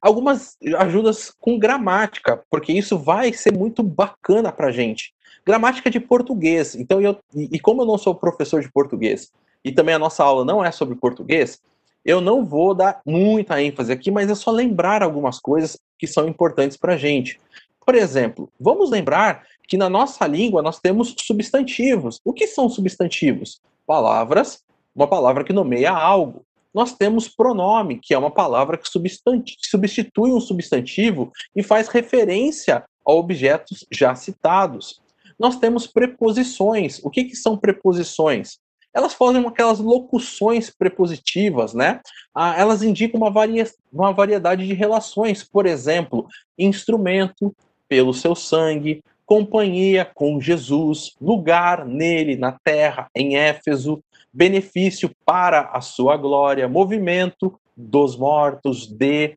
[0.00, 5.12] Algumas ajudas com gramática, porque isso vai ser muito bacana para a gente.
[5.44, 6.74] Gramática de português.
[6.74, 9.32] Então, eu, e como eu não sou professor de português,
[9.64, 11.60] e também a nossa aula não é sobre português,
[12.04, 16.28] eu não vou dar muita ênfase aqui, mas é só lembrar algumas coisas que são
[16.28, 17.40] importantes para a gente.
[17.84, 22.20] Por exemplo, vamos lembrar que na nossa língua nós temos substantivos.
[22.24, 23.60] O que são substantivos?
[23.84, 24.62] Palavras,
[24.96, 26.44] uma palavra que nomeia algo.
[26.74, 33.12] Nós temos pronome, que é uma palavra que substitui um substantivo e faz referência a
[33.12, 35.00] objetos já citados.
[35.38, 36.98] Nós temos preposições.
[37.04, 38.58] O que, que são preposições?
[38.96, 42.00] elas fazem aquelas locuções prepositivas, né?
[42.34, 46.26] Ah, elas indicam uma, varia uma variedade de relações, por exemplo,
[46.58, 47.54] instrumento,
[47.86, 54.02] pelo seu sangue, companhia com Jesus, lugar nele, na terra, em Éfeso,
[54.32, 59.36] benefício para a sua glória, movimento dos mortos, de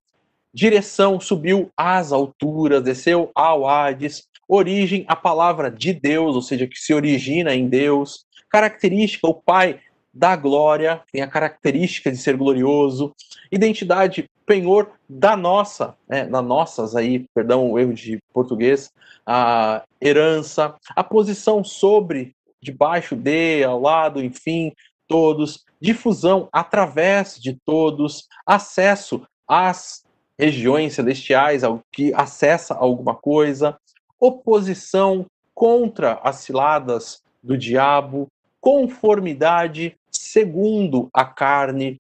[0.53, 6.77] direção, subiu às alturas, desceu ao Hades, origem, a palavra de Deus, ou seja, que
[6.77, 9.79] se origina em Deus, Característica, o Pai
[10.14, 13.14] da glória, tem a característica de ser glorioso.
[13.51, 18.91] Identidade, penhor da nossa, né, da nossas aí, perdão o erro de português,
[19.26, 24.74] a herança, a posição sobre, debaixo de, ao lado, enfim,
[25.07, 30.03] todos, difusão através de todos, acesso às
[30.38, 33.78] regiões celestiais, ao que acessa alguma coisa,
[34.20, 38.28] oposição contra as ciladas do diabo,
[38.60, 41.99] conformidade segundo a carne,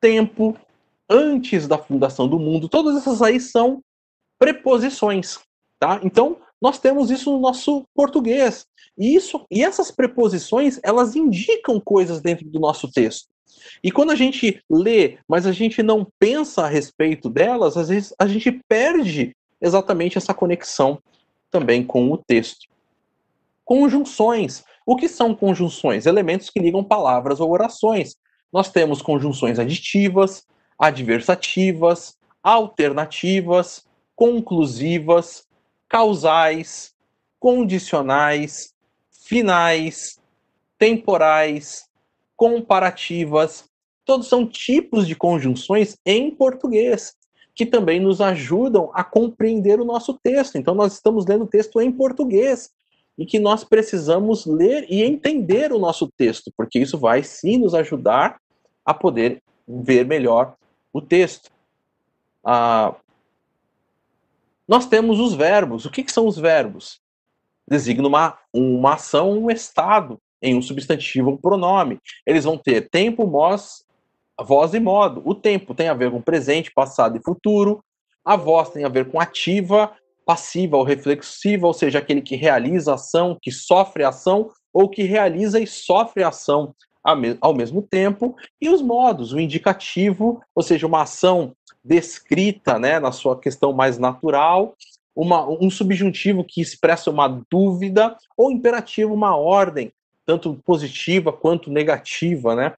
[0.00, 0.56] tempo
[1.08, 2.68] antes da fundação do mundo.
[2.68, 3.82] Todas essas aí são
[4.38, 5.38] preposições,
[5.78, 6.00] tá?
[6.02, 8.66] Então, nós temos isso no nosso português.
[8.96, 13.28] E isso e essas preposições, elas indicam coisas dentro do nosso texto.
[13.82, 18.12] E quando a gente lê, mas a gente não pensa a respeito delas, às vezes
[18.18, 21.00] a gente perde exatamente essa conexão
[21.50, 22.68] também com o texto.
[23.64, 24.64] Conjunções.
[24.88, 26.06] O que são conjunções?
[26.06, 28.16] Elementos que ligam palavras ou orações.
[28.50, 30.46] Nós temos conjunções aditivas,
[30.78, 33.84] adversativas, alternativas,
[34.16, 35.46] conclusivas,
[35.86, 36.94] causais,
[37.38, 38.72] condicionais,
[39.26, 40.18] finais,
[40.78, 41.86] temporais,
[42.34, 43.68] comparativas.
[44.06, 47.14] Todos são tipos de conjunções em português
[47.54, 50.56] que também nos ajudam a compreender o nosso texto.
[50.56, 52.70] Então, nós estamos lendo o texto em português
[53.18, 57.74] e que nós precisamos ler e entender o nosso texto, porque isso vai sim nos
[57.74, 58.40] ajudar
[58.84, 60.54] a poder ver melhor
[60.92, 61.50] o texto.
[62.44, 62.94] Ah,
[64.66, 65.84] nós temos os verbos.
[65.84, 67.00] O que, que são os verbos?
[67.66, 71.98] Designa uma, uma ação, um estado em um substantivo, um pronome.
[72.24, 73.84] Eles vão ter tempo, voz,
[74.40, 75.22] voz e modo.
[75.24, 77.82] O tempo tem a ver com presente, passado e futuro.
[78.24, 79.92] A voz tem a ver com ativa,
[80.28, 85.58] passiva ou reflexiva, ou seja, aquele que realiza ação, que sofre ação, ou que realiza
[85.58, 86.74] e sofre ação
[87.40, 93.10] ao mesmo tempo, e os modos, o indicativo, ou seja, uma ação descrita né, na
[93.10, 94.74] sua questão mais natural,
[95.16, 99.90] uma, um subjuntivo que expressa uma dúvida, ou imperativo, uma ordem,
[100.26, 102.74] tanto positiva quanto negativa, né?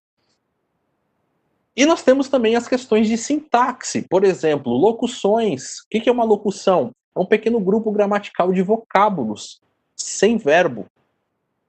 [1.76, 5.80] E nós temos também as questões de sintaxe, por exemplo, locuções.
[5.80, 6.92] O que é uma locução?
[7.14, 9.60] É um pequeno grupo gramatical de vocábulos,
[9.96, 10.86] sem verbo.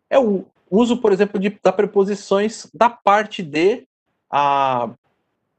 [0.09, 3.85] É o uso, por exemplo, de, da preposições da parte de
[4.29, 4.89] a,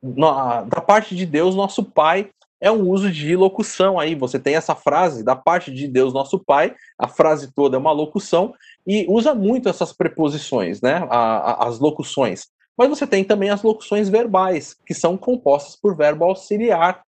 [0.02, 2.30] na, da parte de Deus, nosso Pai,
[2.60, 4.14] é um uso de locução aí.
[4.14, 7.92] Você tem essa frase da parte de Deus, nosso Pai, a frase toda é uma
[7.92, 8.54] locução
[8.86, 11.06] e usa muito essas preposições, né?
[11.10, 12.48] A, a, as locuções.
[12.76, 17.02] Mas você tem também as locuções verbais, que são compostas por verbo auxiliar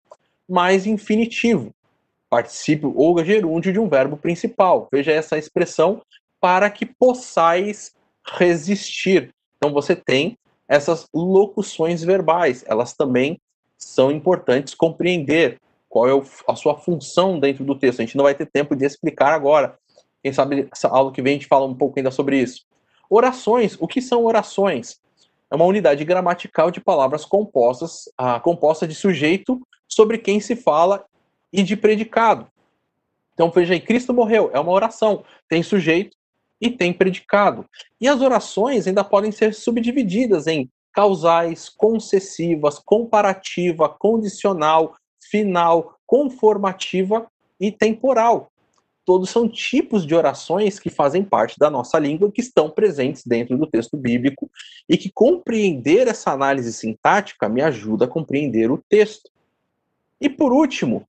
[0.46, 1.72] mais infinitivo
[2.28, 4.88] particípio ou gerúndio de um verbo principal.
[4.92, 6.02] Veja essa expressão
[6.40, 7.92] para que possais
[8.24, 9.30] resistir.
[9.56, 10.36] Então você tem
[10.68, 13.38] essas locuções verbais, elas também
[13.76, 18.01] são importantes compreender qual é a sua função dentro do texto.
[18.01, 19.78] A gente não vai ter tempo de explicar agora.
[20.22, 22.64] Quem sabe essa aula que vem a gente fala um pouco ainda sobre isso.
[23.09, 24.98] Orações, o que são orações?
[25.55, 31.05] é uma unidade gramatical de palavras compostas, ah, composta de sujeito sobre quem se fala
[31.55, 32.48] e de predicado.
[33.32, 36.16] Então veja aí, Cristo morreu, é uma oração, tem sujeito
[36.60, 37.64] e tem predicado.
[38.01, 44.97] E as orações ainda podem ser subdivididas em causais, concessivas, comparativa, condicional,
[45.31, 47.26] final, conformativa
[47.60, 48.51] e temporal.
[49.05, 53.56] Todos são tipos de orações que fazem parte da nossa língua, que estão presentes dentro
[53.56, 54.51] do texto bíblico
[54.89, 59.31] e que compreender essa análise sintática me ajuda a compreender o texto.
[60.20, 61.06] E por último,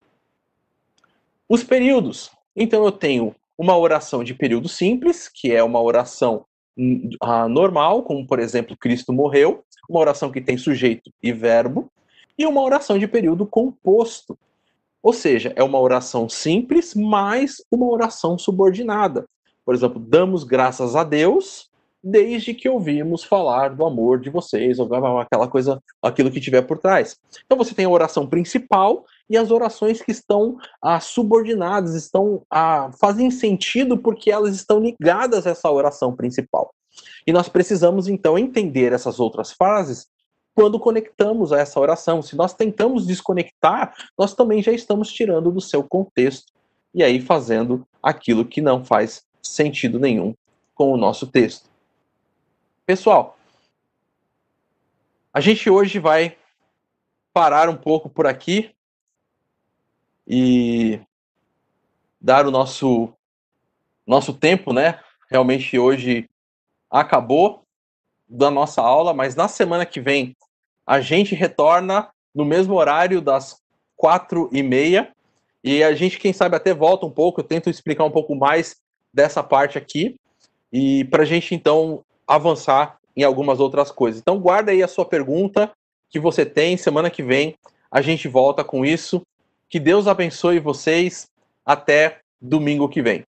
[1.50, 2.32] os períodos.
[2.56, 6.46] Então eu tenho uma oração de período simples, que é uma oração
[6.78, 11.90] uh, normal, como por exemplo, Cristo morreu, uma oração que tem sujeito e verbo,
[12.38, 14.38] e uma oração de período composto.
[15.02, 19.26] Ou seja, é uma oração simples, mas uma oração subordinada.
[19.64, 21.70] Por exemplo, damos graças a Deus
[22.04, 24.88] desde que ouvimos falar do amor de vocês, ou
[25.20, 27.18] aquela coisa, aquilo que tiver por trás.
[27.44, 32.92] Então você tem a oração principal e as orações que estão ah, subordinadas, estão ah,
[33.00, 36.74] fazem sentido porque elas estão ligadas a essa oração principal.
[37.26, 40.08] E nós precisamos então entender essas outras frases
[40.54, 42.22] quando conectamos a essa oração.
[42.22, 46.54] Se nós tentamos desconectar, nós também já estamos tirando do seu contexto
[46.94, 50.34] e aí fazendo aquilo que não faz sentido nenhum
[50.74, 51.70] com o nosso texto.
[52.86, 53.38] Pessoal,
[55.34, 56.38] a gente hoje vai
[57.34, 58.75] parar um pouco por aqui
[60.28, 61.00] e
[62.20, 63.14] dar o nosso
[64.06, 65.00] nosso tempo, né?
[65.30, 66.30] Realmente hoje
[66.90, 67.64] acabou
[68.28, 70.36] da nossa aula, mas na semana que vem
[70.86, 73.60] a gente retorna no mesmo horário das
[73.96, 75.12] quatro e meia
[75.64, 77.40] e a gente, quem sabe, até volta um pouco.
[77.40, 78.76] Eu tento explicar um pouco mais
[79.12, 80.16] dessa parte aqui
[80.72, 84.22] e para a gente então avançar em algumas outras coisas.
[84.22, 85.72] Então guarda aí a sua pergunta
[86.08, 86.78] que você tem.
[86.78, 87.56] Semana que vem
[87.90, 89.24] a gente volta com isso.
[89.70, 91.28] Que Deus abençoe vocês.
[91.66, 93.26] Até domingo que vem.